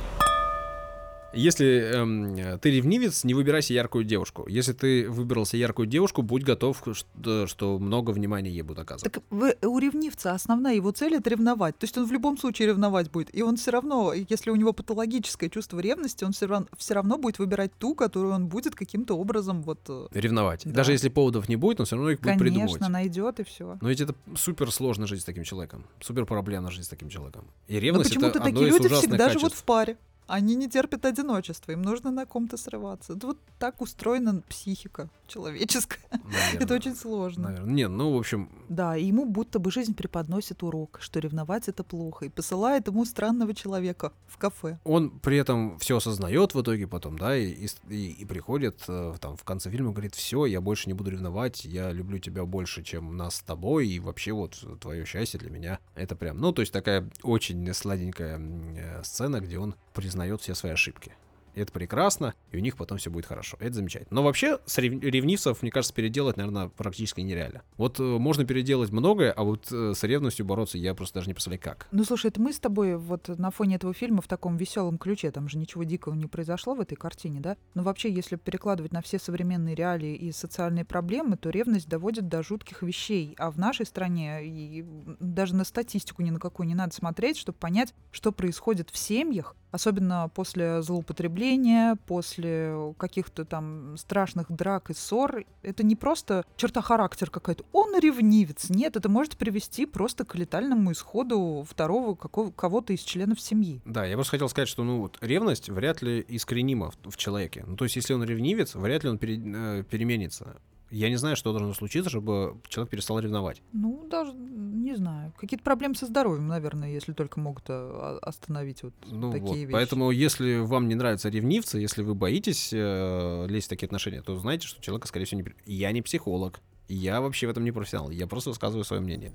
Если 1.35 1.91
эм, 1.93 2.59
ты 2.59 2.71
ревнивец, 2.71 3.23
не 3.23 3.33
выбирайся 3.33 3.73
яркую 3.73 4.05
девушку. 4.05 4.45
Если 4.47 4.73
ты 4.73 5.09
выбрался 5.09 5.57
яркую 5.57 5.87
девушку, 5.87 6.21
будь 6.21 6.43
готов, 6.43 6.81
что, 6.93 7.47
что 7.47 7.77
много 7.77 8.11
внимания 8.11 8.49
ей 8.49 8.61
будут 8.61 8.83
оказывать. 8.83 9.13
Так 9.13 9.23
вы, 9.29 9.55
у 9.61 9.77
ревнивца 9.79 10.31
основная 10.31 10.75
его 10.75 10.91
цель— 10.91 11.15
это 11.15 11.29
ревновать. 11.29 11.77
То 11.77 11.83
есть 11.83 11.97
он 11.97 12.05
в 12.05 12.11
любом 12.11 12.37
случае 12.37 12.69
ревновать 12.69 13.11
будет. 13.11 13.35
И 13.35 13.41
он 13.41 13.57
все 13.57 13.71
равно, 13.71 14.13
если 14.13 14.49
у 14.49 14.55
него 14.55 14.73
патологическое 14.73 15.49
чувство 15.49 15.79
ревности, 15.79 16.23
он 16.23 16.31
все 16.31 16.47
равно, 16.47 16.67
все 16.77 16.93
равно 16.93 17.17
будет 17.17 17.39
выбирать 17.39 17.71
ту, 17.77 17.95
которую 17.95 18.33
он 18.33 18.47
будет 18.47 18.75
каким-то 18.75 19.17
образом 19.17 19.61
вот... 19.61 19.79
Э, 19.89 20.07
ревновать. 20.11 20.61
Да. 20.65 20.71
Даже 20.71 20.93
если 20.93 21.09
поводов 21.09 21.49
не 21.49 21.57
будет, 21.57 21.79
он 21.79 21.85
все 21.85 21.95
равно 21.95 22.11
их 22.11 22.19
Конечно, 22.19 22.37
будет 22.37 22.47
придумывать. 22.47 22.79
Конечно, 22.79 22.93
найдет 22.93 23.39
и 23.39 23.43
все. 23.43 23.77
Но 23.81 23.89
ведь 23.89 24.01
это 24.01 24.15
супер 24.35 24.71
сложно 24.71 25.07
жить 25.07 25.21
с 25.21 25.25
таким 25.25 25.43
человеком. 25.43 25.85
Супер 25.99 26.25
проблемно 26.25 26.71
жить 26.71 26.85
с 26.85 26.89
таким 26.89 27.09
человеком. 27.09 27.45
И 27.67 27.79
ревность 27.79 28.09
Но 28.09 28.15
почему-то 28.15 28.37
это 28.37 28.39
такие 28.39 28.67
одно 28.67 28.77
люди 28.77 28.93
из 28.93 28.99
всегда 28.99 29.17
качеств. 29.17 29.39
живут 29.39 29.53
в 29.53 29.63
паре. 29.63 29.97
Они 30.27 30.55
не 30.55 30.67
терпят 30.67 31.05
одиночества, 31.05 31.71
им 31.71 31.81
нужно 31.83 32.11
на 32.11 32.25
ком-то 32.25 32.57
срываться. 32.57 33.13
Это 33.13 33.27
вот 33.27 33.37
так 33.59 33.81
устроена 33.81 34.41
психика 34.49 35.09
человеческая. 35.27 35.99
Наверное. 36.11 36.63
Это 36.63 36.73
очень 36.73 36.95
сложно. 36.95 37.49
Наверное. 37.49 37.73
Не, 37.73 37.87
ну, 37.87 38.13
в 38.13 38.17
общем... 38.17 38.49
Да, 38.69 38.97
и 38.97 39.05
ему 39.05 39.25
будто 39.25 39.59
бы 39.59 39.71
жизнь 39.71 39.93
преподносит 39.93 40.63
урок, 40.63 40.97
что 41.01 41.19
ревновать 41.19 41.67
это 41.67 41.83
плохо, 41.83 42.25
и 42.25 42.29
посылает 42.29 42.87
ему 42.87 43.05
странного 43.05 43.53
человека 43.53 44.13
в 44.27 44.37
кафе. 44.37 44.79
Он 44.83 45.11
при 45.11 45.37
этом 45.37 45.77
все 45.77 45.97
осознает 45.97 46.55
в 46.55 46.61
итоге 46.61 46.87
потом, 46.87 47.19
да, 47.19 47.37
и, 47.37 47.67
и, 47.89 48.11
и 48.11 48.25
приходит 48.25 48.83
э, 48.87 49.13
там 49.21 49.37
в 49.37 49.43
конце 49.43 49.69
фильма, 49.69 49.91
говорит, 49.91 50.15
все, 50.15 50.45
я 50.45 50.61
больше 50.61 50.87
не 50.87 50.93
буду 50.93 51.11
ревновать, 51.11 51.65
я 51.65 51.91
люблю 51.91 52.17
тебя 52.17 52.45
больше, 52.45 52.83
чем 52.83 53.15
нас 53.15 53.35
с 53.35 53.41
тобой, 53.41 53.87
и 53.87 53.99
вообще 53.99 54.31
вот 54.31 54.63
твое 54.81 55.05
счастье 55.05 55.39
для 55.39 55.51
меня 55.51 55.79
это 55.93 56.15
прям, 56.15 56.39
ну, 56.39 56.51
то 56.51 56.61
есть 56.61 56.73
такая 56.73 57.09
очень 57.21 57.71
сладенькая 57.73 58.39
э, 58.39 59.03
сцена, 59.03 59.39
где 59.39 59.59
он 59.59 59.75
признает 59.93 60.14
признает 60.15 60.39
все 60.39 60.55
свои 60.55 60.71
ошибки. 60.71 61.11
Это 61.55 61.71
прекрасно, 61.71 62.33
и 62.51 62.57
у 62.57 62.59
них 62.59 62.75
потом 62.75 62.97
все 62.97 63.09
будет 63.09 63.25
хорошо. 63.25 63.57
Это 63.61 63.75
замечательно. 63.75 64.13
Но 64.13 64.23
вообще 64.23 64.59
с 64.65 64.77
ревнивцев, 64.77 65.61
мне 65.61 65.71
кажется, 65.71 65.93
переделать, 65.93 66.35
наверное, 66.35 66.67
практически 66.67 67.21
нереально. 67.21 67.63
Вот 67.77 67.99
э, 67.99 68.03
можно 68.03 68.43
переделать 68.43 68.91
многое, 68.91 69.31
а 69.31 69.43
вот 69.43 69.71
э, 69.71 69.93
с 69.95 70.03
ревностью 70.03 70.45
бороться 70.45 70.77
я 70.77 70.93
просто 70.93 71.15
даже 71.15 71.27
не 71.27 71.33
представляю 71.33 71.61
как. 71.61 71.87
Ну 71.91 72.03
слушай, 72.03 72.27
это 72.27 72.41
мы 72.41 72.51
с 72.51 72.59
тобой 72.59 72.97
вот 72.97 73.29
на 73.29 73.51
фоне 73.51 73.75
этого 73.75 73.93
фильма 73.93 74.21
в 74.21 74.27
таком 74.27 74.57
веселом 74.57 74.97
ключе, 74.97 75.31
там 75.31 75.47
же 75.47 75.57
ничего 75.57 75.85
дикого 75.85 76.13
не 76.13 76.25
произошло 76.25 76.75
в 76.75 76.81
этой 76.81 76.95
картине, 76.95 77.39
да? 77.39 77.55
Но 77.73 77.83
вообще, 77.83 78.11
если 78.11 78.35
перекладывать 78.35 78.91
на 78.91 79.01
все 79.01 79.17
современные 79.17 79.75
реалии 79.75 80.13
и 80.13 80.33
социальные 80.33 80.83
проблемы, 80.83 81.37
то 81.37 81.49
ревность 81.49 81.87
доводит 81.87 82.27
до 82.27 82.43
жутких 82.43 82.83
вещей. 82.83 83.33
А 83.37 83.49
в 83.49 83.57
нашей 83.57 83.85
стране 83.85 84.45
и 84.45 84.85
даже 85.21 85.55
на 85.55 85.63
статистику 85.63 86.21
ни 86.21 86.31
на 86.31 86.39
какую 86.39 86.67
не 86.67 86.75
надо 86.75 86.93
смотреть, 86.93 87.37
чтобы 87.37 87.57
понять, 87.57 87.93
что 88.11 88.33
происходит 88.33 88.89
в 88.89 88.97
семьях, 88.97 89.55
особенно 89.75 90.29
после 90.33 90.81
злоупотребления, 90.81 91.97
после 92.07 92.93
каких-то 92.97 93.45
там 93.45 93.97
страшных 93.97 94.51
драк 94.51 94.89
и 94.89 94.93
ссор. 94.93 95.45
Это 95.61 95.85
не 95.85 95.95
просто 95.95 96.45
черта 96.55 96.81
характера 96.81 97.29
какая-то. 97.29 97.63
Он 97.71 97.97
ревнивец. 97.99 98.69
Нет, 98.69 98.95
это 98.95 99.09
может 99.09 99.37
привести 99.37 99.85
просто 99.85 100.25
к 100.25 100.35
летальному 100.35 100.91
исходу 100.91 101.65
второго 101.69 102.15
какого- 102.15 102.51
кого-то 102.51 102.93
из 102.93 103.01
членов 103.01 103.39
семьи. 103.39 103.81
Да, 103.85 104.05
я 104.05 104.15
просто 104.15 104.31
хотел 104.31 104.49
сказать, 104.49 104.69
что 104.69 104.83
ну 104.83 105.01
вот 105.01 105.17
ревность 105.21 105.69
вряд 105.69 106.01
ли 106.01 106.25
искоренима 106.27 106.91
в, 106.91 107.11
в 107.11 107.17
человеке. 107.17 107.63
Ну 107.67 107.75
то 107.75 107.85
есть 107.85 107.95
если 107.95 108.13
он 108.13 108.23
ревнивец, 108.23 108.75
вряд 108.75 109.03
ли 109.03 109.09
он 109.09 109.17
пере, 109.17 109.39
э, 109.45 109.83
переменится. 109.89 110.57
Я 110.91 111.09
не 111.09 111.15
знаю, 111.15 111.35
что 111.35 111.51
должно 111.51 111.73
случиться, 111.73 112.09
чтобы 112.09 112.57
человек 112.67 112.91
перестал 112.91 113.19
ревновать. 113.19 113.61
Ну, 113.73 114.07
даже 114.09 114.33
не 114.33 114.95
знаю. 114.95 115.33
Какие-то 115.37 115.63
проблемы 115.63 115.95
со 115.95 116.05
здоровьем, 116.05 116.47
наверное, 116.47 116.91
если 116.91 117.13
только 117.13 117.39
могут 117.39 117.65
а, 117.69 118.19
остановить 118.21 118.83
вот 118.83 118.93
ну 119.05 119.31
такие 119.31 119.47
вот. 119.47 119.57
вещи. 119.57 119.71
Поэтому, 119.71 120.11
если 120.11 120.57
вам 120.57 120.87
не 120.87 120.95
нравятся 120.95 121.29
ревнивцы, 121.29 121.79
если 121.79 122.03
вы 122.03 122.13
боитесь 122.13 122.69
э, 122.71 123.47
лезть 123.49 123.65
в 123.67 123.69
такие 123.69 123.87
отношения, 123.87 124.21
то 124.21 124.37
знайте, 124.37 124.67
что 124.67 124.81
человека, 124.81 125.07
скорее 125.07 125.25
всего, 125.25 125.41
не... 125.41 125.47
Я 125.65 125.91
не 125.91 126.01
психолог. 126.01 126.59
Я 126.87 127.19
вообще 127.19 127.47
в 127.47 127.49
этом 127.49 127.63
не 127.63 127.71
профессионал. 127.71 128.11
Я 128.11 128.27
просто 128.27 128.51
высказываю 128.51 128.83
свое 128.83 129.01
мнение. 129.01 129.33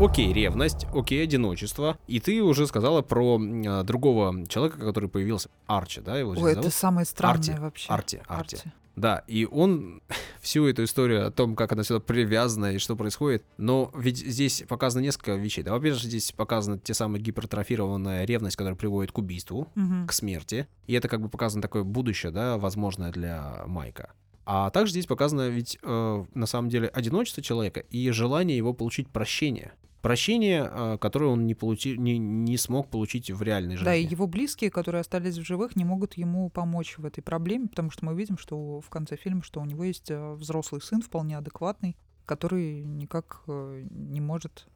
Окей, 0.00 0.32
ревность, 0.32 0.86
окей, 0.94 1.24
одиночество. 1.24 1.98
И 2.06 2.20
ты 2.20 2.40
уже 2.40 2.68
сказала 2.68 3.02
про 3.02 3.40
э, 3.40 3.82
другого 3.82 4.46
человека, 4.46 4.78
который 4.78 5.08
появился. 5.08 5.50
Арчи, 5.66 6.00
да, 6.00 6.16
его 6.16 6.36
Ой, 6.38 6.52
это 6.52 6.70
самое 6.70 7.04
странное 7.04 7.34
Арти, 7.34 7.60
вообще. 7.60 7.92
Арти, 7.92 8.22
Арти. 8.28 8.56
Арти. 8.56 8.72
Да, 8.94 9.24
и 9.26 9.44
он 9.44 10.00
всю 10.40 10.66
эту 10.66 10.84
историю 10.84 11.26
о 11.26 11.32
том, 11.32 11.56
как 11.56 11.72
она 11.72 11.82
сюда 11.82 11.98
привязана 11.98 12.74
и 12.74 12.78
что 12.78 12.94
происходит, 12.94 13.44
но 13.56 13.90
ведь 13.92 14.18
здесь 14.18 14.62
показано 14.68 15.02
несколько 15.02 15.34
вещей. 15.34 15.62
Да, 15.62 15.72
во-первых, 15.72 16.00
здесь 16.00 16.30
показана 16.30 16.78
те 16.78 16.94
самые 16.94 17.20
гипертрофированная 17.20 18.24
ревность, 18.24 18.54
которая 18.54 18.76
приводит 18.76 19.10
к 19.10 19.18
убийству, 19.18 19.68
угу. 19.74 20.06
к 20.06 20.12
смерти. 20.12 20.68
И 20.86 20.94
это 20.94 21.08
как 21.08 21.20
бы 21.20 21.28
показано 21.28 21.60
такое 21.60 21.82
будущее, 21.82 22.30
да, 22.30 22.56
возможное 22.56 23.10
для 23.10 23.64
Майка. 23.66 24.12
А 24.46 24.70
также 24.70 24.92
здесь 24.92 25.06
показано 25.06 25.48
ведь 25.48 25.76
э, 25.82 26.24
на 26.34 26.46
самом 26.46 26.68
деле 26.70 26.86
одиночество 26.88 27.42
человека 27.42 27.80
и 27.80 28.10
желание 28.12 28.56
его 28.56 28.72
получить 28.72 29.08
прощение. 29.08 29.72
Прощение, 30.02 30.62
а, 30.64 30.98
которое 30.98 31.26
он 31.26 31.46
не, 31.46 31.54
получи, 31.54 31.98
не, 31.98 32.18
не 32.18 32.56
смог 32.56 32.88
получить 32.88 33.30
в 33.30 33.42
реальной 33.42 33.76
жизни. 33.76 33.84
Да, 33.84 33.94
и 33.94 34.04
его 34.04 34.26
близкие, 34.26 34.70
которые 34.70 35.00
остались 35.00 35.36
в 35.36 35.42
живых, 35.44 35.74
не 35.76 35.84
могут 35.84 36.14
ему 36.14 36.50
помочь 36.50 36.98
в 36.98 37.04
этой 37.04 37.22
проблеме, 37.22 37.68
потому 37.68 37.90
что 37.90 38.04
мы 38.04 38.14
видим, 38.14 38.38
что 38.38 38.80
в 38.80 38.88
конце 38.90 39.16
фильма, 39.16 39.42
что 39.42 39.60
у 39.60 39.64
него 39.64 39.84
есть 39.84 40.10
э, 40.10 40.32
взрослый 40.34 40.80
сын, 40.80 41.02
вполне 41.02 41.36
адекватный, 41.36 41.96
который 42.26 42.84
никак 42.84 43.42
э, 43.48 43.86
не 43.90 44.20
может 44.20 44.68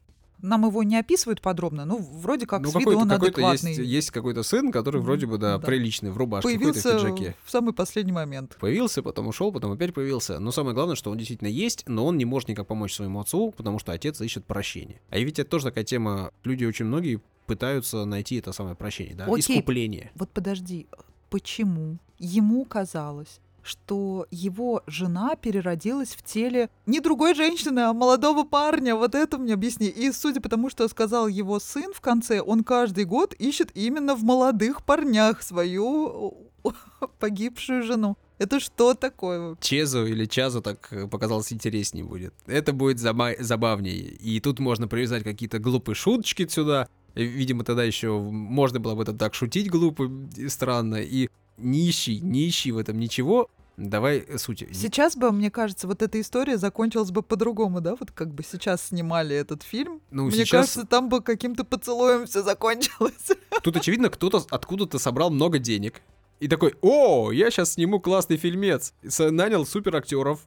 нам 0.43 0.65
его 0.65 0.83
не 0.83 0.97
описывают 0.97 1.41
подробно, 1.41 1.85
ну, 1.85 1.97
вроде 1.97 2.45
как 2.45 2.61
ну, 2.61 2.69
с 2.69 2.75
виду 2.75 2.99
он 2.99 3.11
адекватный. 3.11 3.71
Есть, 3.71 3.89
есть 3.89 4.11
какой-то 4.11 4.43
сын, 4.43 4.71
который 4.71 5.01
вроде 5.01 5.25
бы, 5.25 5.37
да, 5.37 5.57
да. 5.57 5.65
приличный, 5.65 6.11
в 6.11 6.17
рубашке, 6.17 6.49
Появился 6.49 6.99
в 6.99 7.01
пиджаке. 7.01 7.35
в 7.45 7.49
самый 7.49 7.73
последний 7.73 8.11
момент. 8.11 8.57
Появился, 8.59 9.01
потом 9.01 9.27
ушел, 9.27 9.51
потом 9.53 9.71
опять 9.71 9.93
появился. 9.93 10.39
Но 10.39 10.51
самое 10.51 10.75
главное, 10.75 10.95
что 10.95 11.09
он 11.11 11.17
действительно 11.17 11.47
есть, 11.47 11.85
но 11.87 12.05
он 12.05 12.17
не 12.17 12.25
может 12.25 12.49
никак 12.49 12.67
помочь 12.67 12.93
своему 12.93 13.21
отцу, 13.21 13.53
потому 13.55 13.79
что 13.79 13.93
отец 13.93 14.19
ищет 14.19 14.43
прощения. 14.45 14.99
А 15.09 15.17
ведь 15.17 15.39
это 15.39 15.49
тоже 15.49 15.65
такая 15.65 15.85
тема, 15.85 16.31
люди 16.43 16.65
очень 16.65 16.85
многие 16.85 17.21
пытаются 17.45 18.03
найти 18.03 18.35
это 18.35 18.51
самое 18.51 18.75
прощение, 18.75 19.15
да, 19.15 19.25
Окей. 19.25 19.39
искупление. 19.39 20.11
Вот 20.15 20.29
подожди, 20.29 20.87
почему 21.29 21.99
ему 22.19 22.65
казалось, 22.65 23.39
что 23.63 24.27
его 24.29 24.83
жена 24.87 25.35
переродилась 25.35 26.13
в 26.13 26.21
теле 26.21 26.69
не 26.85 26.99
другой 26.99 27.33
женщины, 27.33 27.79
а 27.79 27.93
молодого 27.93 28.43
парня. 28.43 28.95
Вот 28.95 29.15
это 29.15 29.37
мне 29.37 29.53
объясни. 29.53 29.87
И 29.87 30.11
судя 30.11 30.41
по 30.41 30.49
тому, 30.49 30.69
что 30.69 30.87
сказал 30.87 31.27
его 31.27 31.59
сын 31.59 31.93
в 31.93 32.01
конце, 32.01 32.41
он 32.41 32.63
каждый 32.63 33.05
год 33.05 33.33
ищет 33.33 33.71
именно 33.73 34.15
в 34.15 34.23
молодых 34.23 34.83
парнях 34.85 35.41
свою 35.41 36.51
погибшую 37.19 37.83
жену. 37.83 38.17
Это 38.39 38.59
что 38.59 38.93
такое? 38.93 39.55
Чезу 39.61 40.05
или 40.05 40.25
Чазу 40.25 40.61
так 40.61 40.91
э, 40.91 41.07
показалось 41.07 41.53
интереснее 41.53 42.03
будет. 42.03 42.33
Это 42.45 42.73
будет 42.73 42.97
заба- 42.97 43.41
забавнее. 43.41 43.95
И 43.95 44.39
тут 44.39 44.59
можно 44.59 44.87
привязать 44.87 45.23
какие-то 45.23 45.59
глупые 45.59 45.95
шуточки 45.95 46.45
сюда. 46.47 46.89
Видимо, 47.15 47.63
тогда 47.63 47.83
еще 47.83 48.19
можно 48.19 48.79
было 48.79 48.95
бы 48.95 49.03
это 49.03 49.13
так 49.13 49.35
шутить 49.35 49.69
глупо 49.69 50.09
и 50.35 50.49
странно. 50.49 50.95
И 50.95 51.29
нищий, 51.57 52.19
нищий 52.19 52.71
в 52.71 52.77
этом 52.77 52.99
ничего. 52.99 53.49
Давай 53.75 54.19
э, 54.19 54.37
суть. 54.37 54.63
Сейчас 54.71 55.15
бы, 55.15 55.31
мне 55.31 55.49
кажется, 55.49 55.87
вот 55.87 56.01
эта 56.03 56.21
история 56.21 56.57
закончилась 56.57 57.09
бы 57.09 57.23
по-другому, 57.23 57.81
да? 57.81 57.95
Вот 57.95 58.11
как 58.11 58.31
бы 58.33 58.43
сейчас 58.43 58.87
снимали 58.87 59.35
этот 59.35 59.63
фильм. 59.63 59.99
Ну, 60.11 60.25
мне 60.25 60.31
сейчас- 60.31 60.49
кажется, 60.49 60.85
там 60.85 61.09
бы 61.09 61.21
каким-то 61.21 61.63
поцелуем 61.63 62.27
все 62.27 62.43
закончилось. 62.43 63.31
Тут, 63.63 63.75
очевидно, 63.77 64.09
кто-то 64.09 64.45
откуда-то 64.49 64.99
собрал 64.99 65.31
много 65.31 65.57
денег. 65.57 66.01
И 66.39 66.47
такой, 66.47 66.75
о, 66.81 67.31
я 67.31 67.49
сейчас 67.49 67.73
сниму 67.73 67.99
классный 67.99 68.37
фильмец. 68.37 68.93
Нанял 69.17 69.65
супер 69.65 69.95
актеров, 69.95 70.41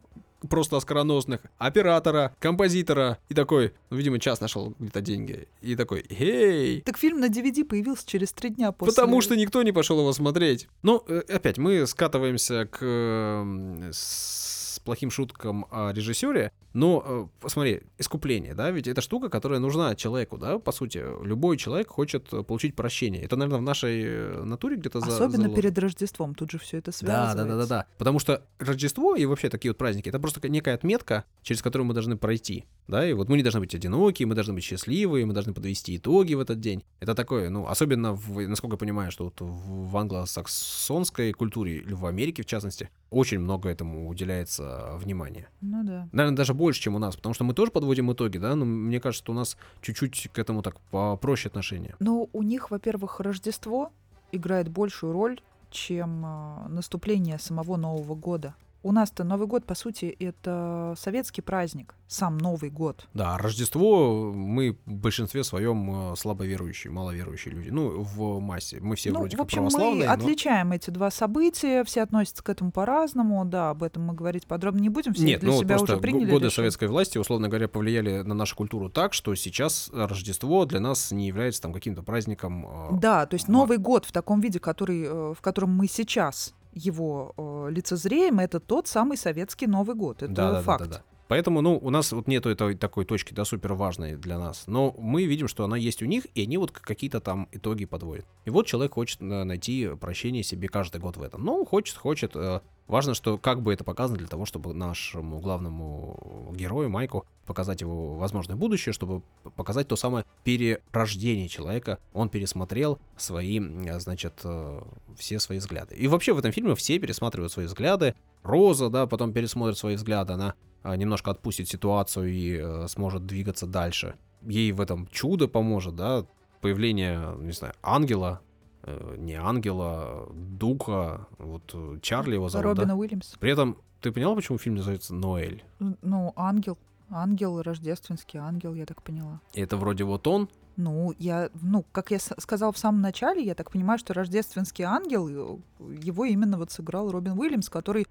просто 0.48 0.76
оскароносных, 0.76 1.40
оператора, 1.58 2.34
композитора. 2.38 3.18
И 3.28 3.34
такой, 3.34 3.74
ну, 3.90 3.96
видимо, 3.96 4.18
час 4.18 4.40
нашел 4.40 4.74
где-то 4.78 5.00
деньги. 5.00 5.48
И 5.60 5.76
такой, 5.76 6.04
эй, 6.08 6.82
Так 6.82 6.98
фильм 6.98 7.20
на 7.20 7.28
DVD 7.28 7.64
появился 7.64 8.06
через 8.06 8.32
три 8.32 8.50
дня 8.50 8.72
после... 8.72 8.94
Потому 8.94 9.20
что 9.20 9.36
никто 9.36 9.62
не 9.62 9.72
пошел 9.72 9.98
его 9.98 10.12
смотреть. 10.12 10.68
Ну, 10.82 11.02
э, 11.08 11.22
опять, 11.28 11.58
мы 11.58 11.86
скатываемся 11.86 12.66
к 12.66 12.78
э, 12.80 13.90
с 13.92 14.80
плохим 14.84 15.10
шуткам 15.10 15.66
о 15.70 15.92
режиссере, 15.92 16.52
но 16.76 17.02
э, 17.06 17.26
посмотри, 17.40 17.80
искупление, 17.98 18.54
да, 18.54 18.70
ведь 18.70 18.86
это 18.86 19.00
штука, 19.00 19.28
которая 19.30 19.60
нужна 19.60 19.94
человеку, 19.94 20.36
да, 20.36 20.58
по 20.58 20.72
сути. 20.72 21.02
Любой 21.24 21.56
человек 21.56 21.88
хочет 21.88 22.32
э, 22.34 22.42
получить 22.42 22.76
прощение. 22.76 23.22
Это, 23.22 23.36
наверное, 23.36 23.60
в 23.60 23.62
нашей 23.62 24.02
э, 24.04 24.42
натуре 24.44 24.76
где-то 24.76 25.00
за- 25.00 25.06
Особенно 25.06 25.30
заложено. 25.44 25.54
перед 25.56 25.78
Рождеством, 25.78 26.34
тут 26.34 26.50
же 26.50 26.58
все 26.58 26.76
это 26.78 26.90
Да, 26.90 26.96
связывается. 26.96 27.36
да, 27.36 27.44
да, 27.44 27.56
да, 27.56 27.66
да. 27.66 27.86
Потому 27.96 28.18
что 28.18 28.42
Рождество 28.58 29.16
и 29.16 29.24
вообще 29.24 29.48
такие 29.48 29.70
вот 29.70 29.78
праздники, 29.78 30.10
это 30.10 30.20
просто 30.20 30.46
некая 30.48 30.74
отметка, 30.74 31.24
через 31.42 31.62
которую 31.62 31.86
мы 31.86 31.94
должны 31.94 32.16
пройти. 32.18 32.66
Да, 32.88 33.08
и 33.08 33.14
вот 33.14 33.28
мы 33.28 33.36
не 33.38 33.42
должны 33.42 33.60
быть 33.60 33.74
одиноки, 33.74 34.22
мы 34.24 34.34
должны 34.34 34.52
быть 34.54 34.62
счастливы, 34.62 35.24
мы 35.24 35.32
должны 35.32 35.54
подвести 35.54 35.96
итоги 35.96 36.34
в 36.34 36.40
этот 36.40 36.60
день. 36.60 36.84
Это 37.00 37.14
такое, 37.14 37.48
ну, 37.50 37.66
особенно, 37.66 38.12
в, 38.12 38.46
насколько 38.46 38.74
я 38.74 38.78
понимаю, 38.78 39.10
что 39.10 39.24
вот 39.24 39.40
в 39.40 39.96
англосаксонской 39.96 41.32
культуре, 41.32 41.76
или 41.78 41.94
в 41.94 42.06
Америке, 42.06 42.42
в 42.42 42.46
частности, 42.46 42.90
очень 43.10 43.38
много 43.38 43.68
этому 43.68 44.08
уделяется 44.08 44.96
внимания. 44.98 45.48
Ну 45.60 45.82
да. 45.84 46.08
Наверное, 46.12 46.36
даже 46.36 46.54
больше, 46.54 46.65
чем 46.74 46.94
у 46.94 46.98
нас, 46.98 47.16
потому 47.16 47.34
что 47.34 47.44
мы 47.44 47.54
тоже 47.54 47.70
подводим 47.70 48.12
итоги, 48.12 48.38
да, 48.38 48.54
но 48.54 48.64
мне 48.64 49.00
кажется, 49.00 49.24
что 49.24 49.32
у 49.32 49.34
нас 49.34 49.56
чуть-чуть 49.82 50.30
к 50.32 50.38
этому 50.38 50.62
так 50.62 50.80
попроще 50.90 51.48
отношение. 51.48 51.94
Но 52.00 52.28
у 52.32 52.42
них, 52.42 52.70
во-первых, 52.70 53.20
Рождество 53.20 53.92
играет 54.32 54.68
большую 54.68 55.12
роль, 55.12 55.40
чем 55.70 56.22
а, 56.24 56.66
наступление 56.68 57.38
самого 57.38 57.76
Нового 57.76 58.14
года. 58.14 58.54
У 58.86 58.92
нас-то 58.92 59.24
Новый 59.24 59.48
год, 59.48 59.64
по 59.66 59.74
сути, 59.74 60.04
это 60.20 60.94
советский 60.96 61.42
праздник, 61.42 61.96
сам 62.06 62.38
Новый 62.38 62.70
год. 62.70 63.08
Да, 63.14 63.36
Рождество 63.36 64.32
мы 64.32 64.78
в 64.86 64.92
большинстве 64.92 65.42
своем 65.42 66.12
э, 66.12 66.16
слабоверующие, 66.16 66.92
маловерующие 66.92 67.52
люди. 67.52 67.70
Ну, 67.70 68.00
в 68.00 68.38
массе. 68.38 68.78
Мы 68.80 68.94
все 68.94 69.10
ну, 69.10 69.18
вроде 69.18 69.36
в 69.36 69.38
как 69.38 69.46
общем, 69.46 69.64
мы 69.64 69.70
православные, 69.70 70.06
но- 70.06 70.14
отличаем 70.14 70.70
эти 70.70 70.90
два 70.90 71.10
события, 71.10 71.82
все 71.82 72.02
относятся 72.02 72.44
к 72.44 72.48
этому 72.48 72.70
по-разному, 72.70 73.44
да, 73.44 73.70
об 73.70 73.82
этом 73.82 74.04
мы 74.04 74.14
говорить 74.14 74.46
подробно 74.46 74.78
не 74.78 74.88
будем, 74.88 75.14
все 75.14 75.24
Нет, 75.24 75.40
для 75.40 75.50
ну 75.50 75.58
себя 75.58 75.80
уже 75.80 75.96
приняли 75.96 76.26
годы 76.30 76.44
решение. 76.46 76.50
советской 76.52 76.86
власти, 76.86 77.18
условно 77.18 77.48
говоря, 77.48 77.66
повлияли 77.66 78.22
на 78.22 78.34
нашу 78.34 78.54
культуру 78.54 78.88
так, 78.88 79.14
что 79.14 79.34
сейчас 79.34 79.90
Рождество 79.92 80.64
для 80.64 80.78
нас 80.78 81.10
не 81.10 81.26
является 81.26 81.60
там 81.60 81.72
каким-то 81.72 82.04
праздником. 82.04 82.64
э, 82.92 82.98
Да, 83.00 83.26
то 83.26 83.34
есть 83.34 83.48
Новый 83.48 83.78
год 83.78 84.04
в 84.04 84.12
таком 84.12 84.40
виде, 84.40 84.60
который, 84.60 85.02
э, 85.02 85.34
в 85.36 85.40
котором 85.40 85.70
мы 85.76 85.88
сейчас 85.88 86.54
его 86.76 87.32
э, 87.36 87.70
лицезреем, 87.70 88.38
это 88.38 88.60
тот 88.60 88.86
самый 88.86 89.16
советский 89.16 89.66
Новый 89.66 89.96
год. 89.96 90.22
Это 90.22 90.32
Да, 90.32 90.50
да, 90.50 90.52
да, 90.52 90.62
факт. 90.62 90.84
да, 90.84 90.90
да. 90.98 91.02
Поэтому, 91.28 91.60
ну, 91.60 91.76
у 91.76 91.90
нас 91.90 92.12
вот 92.12 92.28
нету 92.28 92.50
этой 92.50 92.76
такой 92.76 93.04
точки, 93.04 93.32
да, 93.32 93.44
супер 93.44 93.74
важной 93.74 94.16
для 94.16 94.38
нас. 94.38 94.64
Но 94.66 94.94
мы 94.98 95.24
видим, 95.24 95.48
что 95.48 95.64
она 95.64 95.76
есть 95.76 96.02
у 96.02 96.06
них, 96.06 96.26
и 96.34 96.42
они 96.42 96.58
вот 96.58 96.70
какие-то 96.70 97.20
там 97.20 97.48
итоги 97.52 97.84
подводят. 97.84 98.26
И 98.44 98.50
вот 98.50 98.66
человек 98.66 98.94
хочет 98.94 99.20
э, 99.20 99.24
найти 99.44 99.90
прощение 100.00 100.42
себе 100.42 100.68
каждый 100.68 101.00
год 101.00 101.16
в 101.16 101.22
этом. 101.22 101.44
Ну, 101.44 101.64
хочет, 101.64 101.96
хочет. 101.96 102.32
э, 102.34 102.60
Важно, 102.86 103.14
что 103.14 103.36
как 103.36 103.62
бы 103.62 103.72
это 103.72 103.82
показано 103.82 104.18
для 104.18 104.28
того, 104.28 104.44
чтобы 104.46 104.72
нашему 104.72 105.40
главному 105.40 106.52
герою 106.54 106.88
Майку 106.88 107.26
показать 107.44 107.80
его 107.80 108.14
возможное 108.14 108.54
будущее, 108.54 108.92
чтобы 108.92 109.22
показать 109.56 109.88
то 109.88 109.96
самое 109.96 110.24
перерождение 110.44 111.48
человека. 111.48 111.98
Он 112.12 112.28
пересмотрел 112.28 113.00
свои, 113.16 113.60
значит, 113.98 114.34
э, 114.44 114.82
все 115.18 115.40
свои 115.40 115.58
взгляды. 115.58 115.96
И 115.96 116.06
вообще 116.06 116.32
в 116.32 116.38
этом 116.38 116.52
фильме 116.52 116.76
все 116.76 116.98
пересматривают 117.00 117.52
свои 117.52 117.66
взгляды. 117.66 118.14
Роза, 118.44 118.88
да, 118.88 119.06
потом 119.08 119.32
пересмотрит 119.32 119.76
свои 119.76 119.96
взгляды, 119.96 120.34
она 120.34 120.54
немножко 120.94 121.30
отпустит 121.30 121.68
ситуацию 121.68 122.28
и 122.32 122.58
э, 122.62 122.86
сможет 122.88 123.26
двигаться 123.26 123.66
дальше. 123.66 124.14
Ей 124.42 124.70
в 124.72 124.80
этом 124.80 125.06
чудо 125.08 125.48
поможет, 125.48 125.96
да, 125.96 126.24
появление, 126.60 127.34
не 127.38 127.52
знаю, 127.52 127.74
ангела, 127.82 128.40
э, 128.82 129.16
не 129.18 129.34
ангела, 129.34 130.28
духа, 130.32 131.26
вот 131.38 131.70
э, 131.74 131.98
Чарли 132.02 132.34
его 132.34 132.48
зовут, 132.48 132.76
да? 132.76 132.82
Робина 132.82 132.96
Уильямс. 132.96 133.34
При 133.40 133.50
этом, 133.50 133.76
ты 134.00 134.12
поняла, 134.12 134.34
почему 134.36 134.58
фильм 134.58 134.76
называется 134.76 135.14
«Ноэль»? 135.14 135.64
Ну, 136.02 136.32
ангел. 136.36 136.78
Ангел, 137.08 137.62
рождественский 137.62 138.38
ангел, 138.40 138.74
я 138.74 138.84
так 138.84 139.02
поняла. 139.02 139.40
И 139.54 139.60
это 139.60 139.76
вроде 139.76 140.04
вот 140.04 140.26
он, 140.26 140.48
Ну, 140.76 141.14
я, 141.18 141.48
ну, 141.62 141.84
как 141.92 142.10
я 142.10 142.18
с- 142.18 142.34
сказала 142.38 142.70
в 142.72 142.78
самом 142.78 143.00
начале, 143.00 143.42
я 143.42 143.54
так 143.54 143.70
понимаю, 143.70 143.98
что 143.98 144.12
рождественский 144.12 144.84
ангел, 144.84 145.28
э, 145.28 145.58
его 146.02 146.24
именно 146.24 146.58
вот 146.58 146.70
сыграл 146.70 147.10
Робин 147.10 147.38
Уильямс, 147.38 147.68
который, 147.70 148.06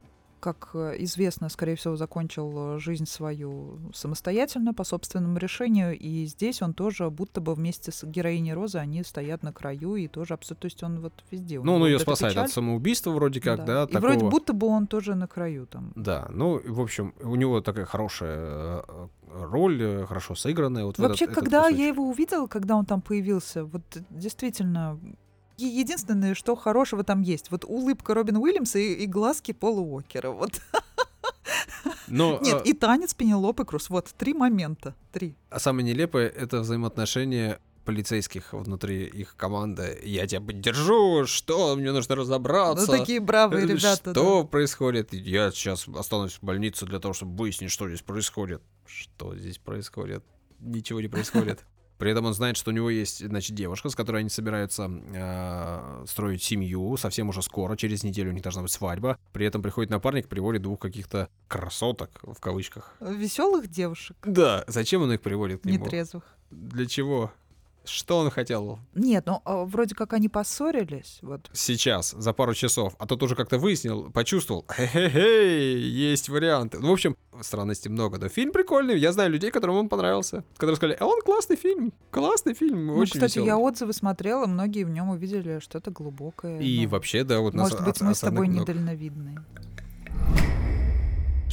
как 0.46 0.70
э, 0.76 0.96
известно, 1.00 1.50
скорее 1.50 1.76
всего, 1.76 1.96
закончил 1.96 2.76
э, 2.76 2.80
жизнь 2.80 3.06
свою 3.08 3.80
самостоятельно, 3.94 4.74
по 4.74 4.84
собственному 4.84 5.38
решению, 5.40 5.98
и 5.98 6.26
здесь 6.28 6.62
он 6.62 6.74
тоже 6.74 7.10
будто 7.10 7.42
бы 7.42 7.56
вместе 7.56 7.92
с 7.92 8.04
героиней 8.04 8.54
Розы, 8.54 8.78
они 8.78 9.04
стоят 9.04 9.42
на 9.44 9.52
краю 9.52 9.96
и 9.96 10.08
тоже 10.08 10.36
абсолютно, 10.36 10.62
то 10.62 10.66
есть 10.68 10.84
он 10.84 11.00
вот 11.02 11.14
везде. 11.32 11.60
ну, 11.60 11.74
он 11.76 11.86
ее 11.86 11.98
спасает 12.00 12.34
печаль. 12.34 12.46
от 12.46 12.52
самоубийства 12.52 13.12
вроде 13.12 13.42
как, 13.42 13.66
да, 13.66 13.84
И 13.84 13.88
такого. 13.88 14.02
вроде 14.12 14.26
будто 14.26 14.54
бы 14.54 14.68
он 14.68 14.86
тоже 14.88 15.16
на 15.16 15.28
краю 15.28 15.66
там. 15.66 15.92
Да, 15.96 16.28
ну, 16.32 16.62
в 16.64 16.80
общем, 16.80 17.14
у 17.24 17.36
него 17.36 17.62
такая 17.62 17.86
хорошая 17.86 18.84
э, 18.88 19.08
роль, 19.42 20.06
хорошо 20.08 20.36
сыгранная. 20.36 20.86
Вот 20.86 21.00
Вообще, 21.00 21.26
этот- 21.26 21.32
этот 21.38 21.44
когда 21.44 21.60
кусочек. 21.64 21.80
я 21.80 21.88
его 21.88 22.10
увидела, 22.10 22.48
когда 22.48 22.76
он 22.76 22.86
там 22.86 23.02
появился, 23.02 23.66
вот 23.66 23.82
действительно, 24.12 25.00
единственное, 25.64 26.36
что 26.36 26.56
хорошего 26.56 27.04
там 27.04 27.22
есть, 27.22 27.52
вот 27.52 27.66
улыбка 27.66 28.14
Робин 28.14 28.38
Уильямса 28.38 28.80
и, 28.80 28.94
и 28.94 29.06
глазки 29.06 29.52
Пола 29.54 29.80
Уокера. 29.80 30.32
Вот. 30.32 30.62
Но, 32.08 32.40
Нет, 32.44 32.62
э, 32.66 32.70
и 32.70 32.74
танец 32.74 33.14
Пенелопы 33.14 33.66
Круз. 33.66 33.90
Вот, 33.90 34.14
три 34.18 34.34
момента. 34.34 34.96
Три. 35.12 35.36
А 35.50 35.60
самое 35.60 35.86
нелепое— 35.86 36.28
это 36.36 36.62
взаимоотношения 36.62 37.60
полицейских 37.86 38.52
внутри 38.52 39.06
их 39.06 39.36
команды. 39.36 40.00
Я 40.04 40.26
тебя 40.28 40.42
поддержу, 40.42 41.26
что 41.28 41.76
мне 41.76 41.92
нужно 41.92 42.16
разобраться. 42.16 42.92
Ну, 42.92 42.98
такие 42.98 43.20
бравые 43.20 43.66
Э, 43.66 43.68
ребята. 43.68 44.12
Что 44.12 44.44
происходит? 44.44 45.14
Я 45.14 45.52
сейчас 45.52 45.88
останусь 45.88 46.34
в 46.34 46.44
больнице 46.44 46.86
для 46.86 47.00
того, 47.00 47.14
чтобы 47.14 47.38
выяснить, 47.38 47.72
что 47.72 47.88
здесь 47.88 48.02
происходит. 48.02 48.62
Что 48.86 49.36
здесь 49.36 49.60
происходит? 49.60 50.24
Ничего 50.60 51.00
не 51.00 51.08
происходит. 51.08 51.64
При 51.98 52.12
этом 52.12 52.26
он 52.26 52.34
знает, 52.34 52.58
что 52.58 52.72
у 52.72 52.74
него 52.74 52.90
есть, 52.90 53.26
значит, 53.26 53.56
девушка, 53.56 53.90
с 53.90 53.96
которой 53.96 54.20
они 54.22 54.30
собираются 54.30 54.90
э, 54.90 56.06
строить 56.08 56.44
семью. 56.44 56.98
Совсем 56.98 57.30
уже 57.30 57.42
скоро, 57.42 57.76
через 57.76 58.04
неделю 58.04 58.32
у 58.32 58.34
них 58.34 58.44
должна 58.44 58.62
быть 58.62 58.72
свадьба. 58.72 59.18
При 59.32 59.46
этом 59.46 59.62
приходит 59.62 59.90
напарник, 59.92 60.28
приводит 60.28 60.62
двух 60.62 60.80
каких-то 60.80 61.30
красоток, 61.48 62.10
в 62.24 62.40
кавычках. 62.40 62.96
Веселых 63.00 63.68
девушек, 63.70 64.18
Да, 64.26 64.64
зачем 64.68 65.02
он 65.04 65.14
их 65.14 65.22
приводит 65.22 65.62
к 65.62 65.66
нему? 65.66 65.86
нетрезвых. 65.86 66.24
Для 66.52 66.86
чего? 66.86 67.32
Что 67.86 68.18
он 68.20 68.30
хотел 68.30 68.80
Нет, 68.94 69.26
ну 69.26 69.42
а, 69.46 69.66
вроде 69.66 69.96
как 69.96 70.14
они 70.14 70.30
поссорились. 70.30 71.20
Вот. 71.22 71.50
сейчас, 71.54 72.12
за 72.12 72.34
пару 72.34 72.54
часов? 72.54 72.96
А 73.00 73.06
тот 73.06 73.22
уже 73.24 73.36
как-то 73.36 73.58
выяснил, 73.58 74.12
почувствовал. 74.12 74.66
Хе-хе-хей, 74.70 75.80
есть 75.80 76.30
варианты. 76.30 76.80
Ну, 76.80 76.90
в 76.90 76.94
общем, 76.94 77.16
странностей 77.42 77.90
много. 77.90 78.18
Но 78.18 78.30
фильм 78.30 78.52
прикольный. 78.52 78.98
Я 78.98 79.12
знаю 79.12 79.32
людей, 79.32 79.52
которым 79.52 79.78
он 79.78 79.90
понравился. 79.90 80.44
Которые 80.58 80.76
сказали, 80.78 80.98
а 81.00 81.06
он 81.06 81.22
классный 81.22 81.56
фильм. 81.56 81.94
Классный 82.12 82.54
фильм, 82.54 82.88
Ну, 82.88 82.96
очень 82.98 83.14
кстати, 83.14 83.34
веселый». 83.34 83.48
я 83.48 83.58
отзывы 83.58 83.94
смотрела, 83.94 84.46
многие 84.46 84.84
в 84.84 84.90
нем 84.90 85.10
увидели 85.10 85.60
что-то 85.60 85.92
глубокое. 85.92 86.60
И 86.60 86.84
ну, 86.86 86.90
вообще, 86.90 87.24
да, 87.24 87.40
вот 87.40 87.54
нас 87.54 87.72
Может 87.72 87.86
быть, 87.86 87.96
оц- 87.98 88.02
мы 88.02 88.16
с 88.16 88.20
тобой 88.20 88.48
много. 88.48 88.72
недальновидные. 88.72 89.38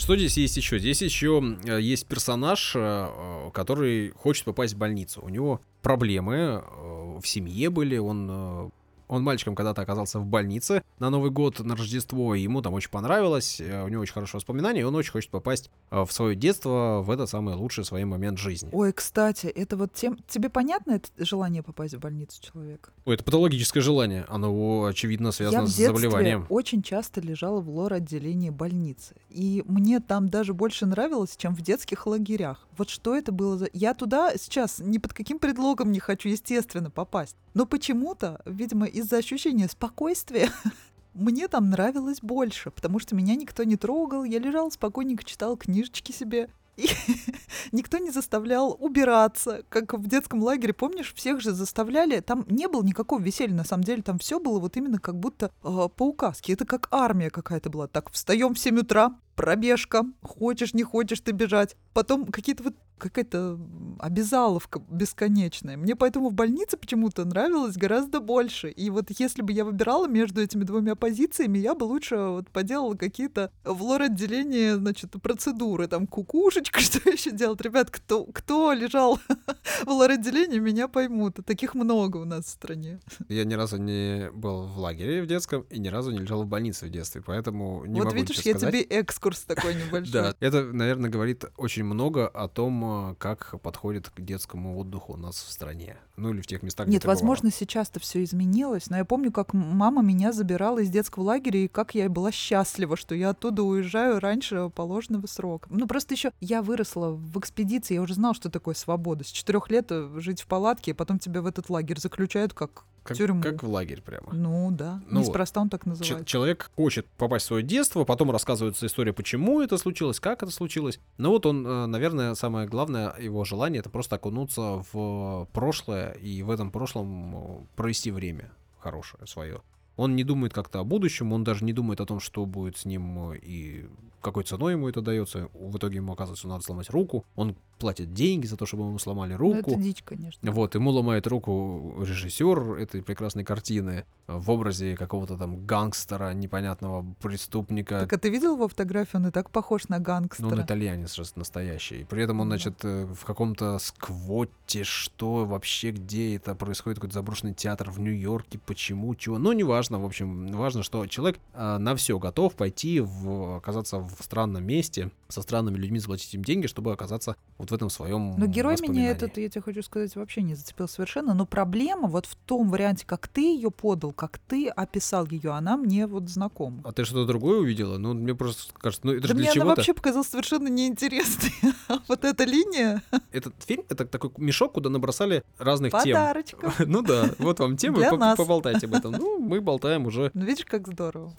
Что 0.02 0.16
здесь 0.16 0.36
есть 0.36 0.56
еще? 0.56 0.80
Здесь 0.80 1.00
еще 1.00 1.40
э, 1.64 1.80
есть 1.80 2.08
персонаж, 2.08 2.72
э, 2.74 3.50
который 3.54 4.10
хочет 4.10 4.44
попасть 4.44 4.74
в 4.74 4.76
больницу. 4.76 5.22
У 5.22 5.28
него 5.28 5.60
проблемы 5.80 6.34
э, 6.34 7.18
в 7.22 7.24
семье 7.24 7.70
были, 7.70 7.98
он 7.98 8.28
э, 8.28 8.70
он 9.12 9.22
мальчиком 9.22 9.54
когда-то 9.54 9.82
оказался 9.82 10.18
в 10.18 10.24
больнице 10.24 10.82
на 10.98 11.10
Новый 11.10 11.30
год, 11.30 11.60
на 11.60 11.76
Рождество, 11.76 12.34
и 12.34 12.40
ему 12.40 12.62
там 12.62 12.72
очень 12.72 12.88
понравилось, 12.88 13.60
э, 13.60 13.84
у 13.84 13.88
него 13.88 14.00
очень 14.00 14.14
хорошие 14.14 14.38
воспоминания, 14.38 14.80
и 14.80 14.84
он 14.84 14.94
очень 14.94 15.12
хочет 15.12 15.30
попасть 15.30 15.70
э, 15.90 16.02
в 16.02 16.10
свое 16.10 16.34
детство, 16.34 17.02
в 17.04 17.10
этот 17.10 17.28
самый 17.28 17.54
лучший 17.54 17.84
свой 17.84 18.04
момент 18.06 18.38
жизни. 18.38 18.70
Ой, 18.72 18.90
кстати, 18.94 19.48
это 19.48 19.76
вот 19.76 19.92
тем... 19.92 20.18
Тебе 20.28 20.48
понятно 20.48 20.92
это 20.92 21.10
желание 21.18 21.62
попасть 21.62 21.94
в 21.94 22.00
больницу 22.00 22.40
человека? 22.42 22.90
Ой, 23.04 23.16
это 23.16 23.24
патологическое 23.24 23.82
желание, 23.82 24.24
оно, 24.30 24.84
очевидно, 24.84 25.26
Я 25.26 25.32
связано 25.32 25.64
в 25.66 25.68
с 25.68 25.76
заболеванием. 25.76 26.46
очень 26.48 26.82
часто 26.82 27.20
лежала 27.20 27.60
в 27.60 27.68
лор-отделении 27.68 28.48
больницы. 28.48 29.14
И 29.28 29.62
мне 29.66 30.00
там 30.00 30.30
даже 30.30 30.54
больше 30.54 30.86
нравилось, 30.86 31.36
чем 31.36 31.54
в 31.54 31.60
детских 31.60 32.06
лагерях. 32.06 32.66
Вот 32.78 32.88
что 32.88 33.14
это 33.14 33.30
было 33.30 33.58
за... 33.58 33.68
Я 33.74 33.92
туда 33.92 34.32
сейчас 34.38 34.78
ни 34.78 34.96
под 34.96 35.12
каким 35.12 35.38
предлогом 35.38 35.92
не 35.92 36.00
хочу, 36.00 36.30
естественно, 36.30 36.90
попасть. 36.90 37.36
Но 37.52 37.66
почему-то, 37.66 38.40
видимо, 38.46 38.86
из-за 39.02 39.18
ощущения 39.18 39.68
спокойствия 39.68 40.50
мне 41.14 41.48
там 41.48 41.70
нравилось 41.70 42.20
больше, 42.20 42.70
потому 42.70 42.98
что 42.98 43.14
меня 43.14 43.36
никто 43.36 43.64
не 43.64 43.76
трогал, 43.76 44.24
я 44.24 44.38
лежал 44.38 44.70
спокойненько, 44.70 45.24
читал 45.24 45.56
книжечки 45.56 46.12
себе. 46.12 46.48
И 46.76 46.88
никто 47.72 47.98
не 47.98 48.10
заставлял 48.10 48.76
убираться, 48.80 49.62
как 49.68 49.92
в 49.92 50.06
детском 50.06 50.42
лагере, 50.42 50.72
помнишь, 50.72 51.12
всех 51.14 51.40
же 51.40 51.52
заставляли, 51.52 52.20
там 52.20 52.46
не 52.48 52.66
было 52.66 52.82
никакого 52.82 53.20
веселья, 53.20 53.54
на 53.54 53.64
самом 53.64 53.84
деле 53.84 54.02
там 54.02 54.18
все 54.18 54.40
было 54.40 54.58
вот 54.58 54.76
именно 54.76 54.98
как 54.98 55.18
будто 55.18 55.52
э, 55.62 55.88
по 55.94 56.04
указке, 56.04 56.54
это 56.54 56.64
как 56.64 56.88
армия 56.90 57.28
какая-то 57.28 57.68
была, 57.68 57.88
так, 57.88 58.10
встаем 58.10 58.54
в 58.54 58.58
7 58.58 58.78
утра, 58.78 59.14
пробежка, 59.34 60.04
хочешь, 60.22 60.74
не 60.74 60.82
хочешь 60.82 61.20
ты 61.20 61.32
бежать, 61.32 61.76
потом 61.92 62.26
какие-то 62.26 62.64
вот 62.64 62.74
какая-то 63.02 63.58
обязаловка 63.98 64.80
бесконечная. 64.88 65.76
Мне 65.76 65.96
поэтому 65.96 66.30
в 66.30 66.34
больнице 66.34 66.76
почему-то 66.76 67.24
нравилось 67.24 67.76
гораздо 67.76 68.20
больше. 68.20 68.70
И 68.70 68.90
вот 68.90 69.06
если 69.18 69.42
бы 69.42 69.52
я 69.52 69.64
выбирала 69.64 70.06
между 70.06 70.40
этими 70.40 70.62
двумя 70.62 70.94
позициями, 70.94 71.58
я 71.58 71.74
бы 71.74 71.84
лучше 71.84 72.16
вот 72.16 72.48
поделала 72.50 72.94
какие-то 72.94 73.50
в 73.64 73.82
лор-отделении, 73.82 74.72
значит, 74.72 75.10
процедуры. 75.20 75.88
Там 75.88 76.06
кукушечка, 76.06 76.80
что 76.80 77.10
еще 77.10 77.32
делать? 77.32 77.60
Ребят, 77.60 77.90
кто, 77.90 78.24
кто 78.26 78.72
лежал 78.72 79.18
в 79.84 79.88
лор-отделении, 79.88 80.60
меня 80.60 80.86
поймут. 80.86 81.38
Таких 81.44 81.74
много 81.74 82.18
у 82.18 82.24
нас 82.24 82.44
в 82.44 82.48
стране. 82.50 83.00
Я 83.28 83.44
ни 83.44 83.54
разу 83.54 83.78
не 83.78 84.30
был 84.30 84.66
в 84.66 84.78
лагере 84.78 85.22
в 85.22 85.26
детском 85.26 85.62
и 85.70 85.78
ни 85.80 85.88
разу 85.88 86.12
не 86.12 86.18
лежал 86.18 86.44
в 86.44 86.46
больнице 86.46 86.86
в 86.86 86.90
детстве, 86.90 87.20
поэтому 87.24 87.84
не 87.84 88.00
вот 88.00 88.06
могу 88.06 88.16
видишь, 88.16 88.40
я 88.42 88.52
сказать. 88.54 88.70
тебе 88.70 88.82
экскурс 89.22 89.42
такой 89.42 89.74
небольшой. 89.74 90.12
Да, 90.12 90.34
это, 90.40 90.64
наверное, 90.64 91.10
говорит 91.10 91.44
очень 91.56 91.84
много 91.84 92.26
о 92.26 92.48
том, 92.48 93.10
э, 93.10 93.14
как 93.16 93.60
подходит 93.62 94.10
к 94.10 94.20
детскому 94.20 94.78
отдыху 94.78 95.14
у 95.14 95.16
нас 95.16 95.36
в 95.36 95.52
стране. 95.52 95.96
Ну 96.16 96.30
или 96.30 96.40
в 96.40 96.46
тех 96.46 96.62
местах, 96.62 96.86
где 96.86 96.96
Нет, 96.96 97.04
возможно, 97.04 97.50
сейчас-то 97.50 98.00
все 98.00 98.22
изменилось, 98.24 98.90
но 98.90 98.96
я 98.98 99.04
помню, 99.04 99.32
как 99.32 99.54
мама 99.54 100.02
меня 100.02 100.32
забирала 100.32 100.80
из 100.80 100.90
детского 100.90 101.24
лагеря, 101.24 101.60
и 101.60 101.68
как 101.68 101.94
я 101.94 102.08
была 102.08 102.32
счастлива, 102.32 102.96
что 102.96 103.14
я 103.14 103.30
оттуда 103.30 103.62
уезжаю 103.62 104.20
раньше 104.20 104.70
положенного 104.74 105.26
срока. 105.26 105.68
Ну, 105.70 105.86
просто 105.86 106.14
еще 106.14 106.32
я 106.40 106.62
выросла 106.62 107.10
в 107.10 107.38
экспедиции, 107.38 107.94
я 107.94 108.02
уже 108.02 108.14
знала, 108.14 108.34
что 108.34 108.50
такое 108.50 108.74
свобода. 108.74 109.24
С 109.24 109.28
четырех 109.28 109.70
лет 109.70 109.86
э, 109.90 110.10
жить 110.16 110.42
в 110.42 110.46
палатке, 110.46 110.90
и 110.90 110.94
потом 110.94 111.18
тебя 111.18 111.42
в 111.42 111.46
этот 111.46 111.70
лагерь 111.70 111.98
заключают 111.98 112.52
как 112.52 112.84
как, 113.02 113.16
тюрьму. 113.16 113.42
как 113.42 113.62
в 113.62 113.68
лагерь 113.68 114.00
прямо. 114.00 114.32
Ну 114.32 114.70
да, 114.70 115.00
Ну 115.08 115.20
вот. 115.20 115.26
неспроста 115.26 115.60
он 115.60 115.68
так 115.68 115.86
называется. 115.86 116.24
человек 116.24 116.70
хочет 116.76 117.06
попасть 117.18 117.44
в 117.44 117.48
свое 117.48 117.62
детство, 117.62 118.04
потом 118.04 118.30
рассказывается 118.30 118.86
история, 118.86 119.12
почему 119.12 119.60
это 119.60 119.76
случилось, 119.78 120.20
как 120.20 120.42
это 120.42 120.52
случилось. 120.52 121.00
Но 121.18 121.30
вот 121.30 121.46
он, 121.46 121.66
э, 121.66 121.86
наверное, 121.86 122.34
самое 122.34 122.68
главное 122.68 123.14
его 123.18 123.44
желание 123.44 123.80
это 123.80 123.90
просто 123.90 124.16
окунуться 124.16 124.84
в 124.92 125.48
прошлое 125.52 126.12
и 126.12 126.42
в 126.42 126.50
этом 126.50 126.70
прошлом 126.70 127.34
э, 127.34 127.64
провести 127.76 128.10
время 128.10 128.52
хорошее 128.78 129.26
свое. 129.26 129.62
Он 129.96 130.16
не 130.16 130.24
думает 130.24 130.54
как-то 130.54 130.80
о 130.80 130.84
будущем, 130.84 131.32
он 131.32 131.44
даже 131.44 131.64
не 131.64 131.72
думает 131.72 132.00
о 132.00 132.06
том, 132.06 132.18
что 132.18 132.46
будет 132.46 132.76
с 132.78 132.84
ним 132.84 133.32
э, 133.32 133.38
и 133.38 133.88
какой 134.22 134.44
ценой 134.44 134.72
ему 134.72 134.88
это 134.88 135.02
дается. 135.02 135.48
В 135.52 135.76
итоге 135.76 135.96
ему 135.96 136.12
оказывается, 136.12 136.48
надо 136.48 136.62
сломать 136.64 136.88
руку. 136.90 137.24
Он 137.34 137.56
платит 137.82 138.14
деньги 138.14 138.46
за 138.46 138.56
то, 138.56 138.64
чтобы 138.64 138.84
ему 138.84 138.98
сломали 139.00 139.32
Ну, 139.32 139.38
руку. 139.38 139.72
это 139.72 139.80
дичь, 139.80 140.02
конечно. 140.04 140.52
Вот, 140.52 140.76
ему 140.76 140.90
ломает 140.90 141.26
руку 141.26 141.94
режиссер 142.00 142.76
этой 142.78 143.02
прекрасной 143.02 143.42
картины 143.44 144.04
в 144.28 144.50
образе 144.52 144.96
какого-то 144.96 145.36
там 145.36 145.66
гангстера, 145.66 146.32
непонятного 146.32 147.04
преступника. 147.20 147.98
Так 148.00 148.12
а 148.12 148.18
ты 148.18 148.30
видел 148.30 148.54
его 148.54 148.68
фотографию? 148.68 149.20
Он 149.20 149.28
и 149.28 149.30
так 149.32 149.50
похож 149.50 149.88
на 149.88 149.98
Ну, 149.98 150.04
гангстера. 150.04 150.46
он 150.48 150.62
итальянец 150.62 151.14
же 151.14 151.24
настоящий. 151.34 152.04
При 152.08 152.22
этом 152.22 152.38
он, 152.38 152.46
значит, 152.46 152.84
э, 152.84 153.04
в 153.06 153.24
каком-то 153.24 153.78
сквоте, 153.80 154.84
что 154.84 155.44
вообще, 155.44 155.90
где 155.90 156.36
это 156.36 156.54
происходит, 156.54 156.98
какой-то 156.98 157.14
заброшенный 157.14 157.52
театр 157.54 157.90
в 157.90 157.98
Нью-Йорке, 157.98 158.60
почему, 158.64 159.14
чего. 159.16 159.38
Ну, 159.38 159.50
неважно, 159.52 159.98
в 160.00 160.04
общем, 160.04 160.46
важно, 160.52 160.84
что 160.84 161.04
человек 161.08 161.40
э, 161.54 161.78
на 161.78 161.96
все 161.96 162.18
готов 162.18 162.54
пойти, 162.54 163.00
в, 163.00 163.56
оказаться 163.56 163.98
в 163.98 164.16
странном 164.20 164.64
месте, 164.64 165.10
со 165.32 165.42
странными 165.42 165.76
людьми, 165.78 165.98
заплатить 165.98 166.34
им 166.34 166.44
деньги, 166.44 166.66
чтобы 166.66 166.92
оказаться 166.92 167.36
вот 167.58 167.70
в 167.70 167.74
этом 167.74 167.90
своем 167.90 168.34
Но 168.36 168.46
герой 168.46 168.76
меня 168.80 169.10
этот, 169.10 169.36
я 169.38 169.48
тебе 169.48 169.62
хочу 169.62 169.82
сказать, 169.82 170.14
вообще 170.16 170.42
не 170.42 170.54
зацепил 170.54 170.88
совершенно. 170.88 171.34
Но 171.34 171.46
проблема 171.46 172.08
вот 172.08 172.26
в 172.26 172.34
том 172.36 172.70
варианте, 172.70 173.04
как 173.06 173.28
ты 173.28 173.40
ее 173.54 173.70
подал, 173.70 174.12
как 174.12 174.38
ты 174.38 174.68
описал 174.68 175.26
ее, 175.26 175.50
она 175.52 175.76
мне 175.76 176.06
вот 176.06 176.28
знакома. 176.28 176.82
А 176.84 176.92
ты 176.92 177.04
что-то 177.04 177.26
другое 177.26 177.58
увидела? 177.60 177.98
Ну, 177.98 178.14
мне 178.14 178.34
просто 178.34 178.72
кажется, 178.78 179.06
ну 179.06 179.12
это 179.14 179.22
Да 179.22 179.28
же 179.28 179.34
мне 179.34 179.42
для 179.44 179.52
она 179.52 179.60
чего-то. 179.62 179.76
вообще 179.80 179.94
показалась 179.94 180.28
совершенно 180.28 180.68
неинтересной. 180.68 181.52
Вот 182.08 182.24
эта 182.24 182.44
линия 182.44 183.02
Этот 183.32 183.54
фильм 183.64 183.84
это 183.88 184.04
такой 184.06 184.30
мешок, 184.38 184.72
куда 184.72 184.90
набросали 184.90 185.42
разных 185.58 185.92
тем. 186.02 186.16
подарочка. 186.16 186.72
Ну 186.86 187.02
да, 187.02 187.30
вот 187.38 187.58
вам 187.60 187.76
темы, 187.76 188.04
поболтайте 188.36 188.86
об 188.86 188.94
этом. 188.94 189.12
Ну, 189.12 189.38
мы 189.38 189.60
болтаем 189.60 190.06
уже. 190.06 190.30
Ну 190.34 190.44
видишь, 190.44 190.64
как 190.64 190.86
здорово. 190.88 191.32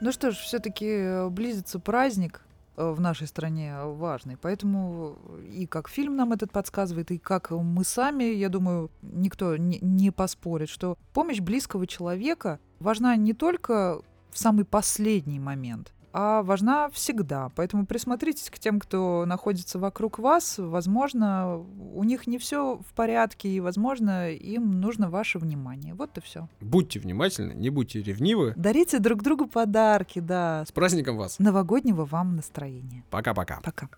Ну 0.00 0.12
что 0.12 0.32
ж, 0.32 0.36
все-таки 0.36 1.28
близится 1.30 1.78
праздник 1.78 2.40
э, 2.42 2.43
в 2.76 3.00
нашей 3.00 3.26
стране 3.26 3.76
важный, 3.82 4.36
поэтому 4.36 5.16
и 5.46 5.66
как 5.66 5.88
фильм 5.88 6.16
нам 6.16 6.32
этот 6.32 6.50
подсказывает, 6.50 7.10
и 7.10 7.18
как 7.18 7.50
мы 7.50 7.84
сами, 7.84 8.24
я 8.24 8.48
думаю, 8.48 8.90
никто 9.02 9.56
не, 9.56 9.78
не 9.80 10.10
поспорит, 10.10 10.68
что 10.68 10.98
помощь 11.12 11.40
близкого 11.40 11.86
человека 11.86 12.58
важна 12.80 13.16
не 13.16 13.32
только 13.32 14.00
в 14.30 14.38
самый 14.38 14.64
последний 14.64 15.38
момент, 15.38 15.93
а 16.14 16.44
важна 16.44 16.88
всегда. 16.90 17.50
Поэтому 17.56 17.86
присмотритесь 17.86 18.48
к 18.48 18.58
тем, 18.60 18.78
кто 18.78 19.24
находится 19.26 19.80
вокруг 19.80 20.20
вас. 20.20 20.58
Возможно, 20.58 21.56
у 21.92 22.04
них 22.04 22.28
не 22.28 22.38
все 22.38 22.76
в 22.76 22.94
порядке, 22.94 23.48
и, 23.48 23.58
возможно, 23.58 24.30
им 24.30 24.80
нужно 24.80 25.10
ваше 25.10 25.40
внимание. 25.40 25.92
Вот 25.94 26.16
и 26.16 26.20
все. 26.20 26.48
Будьте 26.60 27.00
внимательны, 27.00 27.52
не 27.54 27.68
будьте 27.68 28.00
ревнивы. 28.00 28.54
Дарите 28.56 29.00
друг 29.00 29.22
другу 29.22 29.48
подарки, 29.48 30.20
да. 30.20 30.64
С 30.66 30.72
праздником 30.72 31.16
вас. 31.16 31.40
Новогоднего 31.40 32.04
вам 32.04 32.36
настроения. 32.36 33.02
Пока-пока. 33.10 33.60
Пока. 33.62 33.88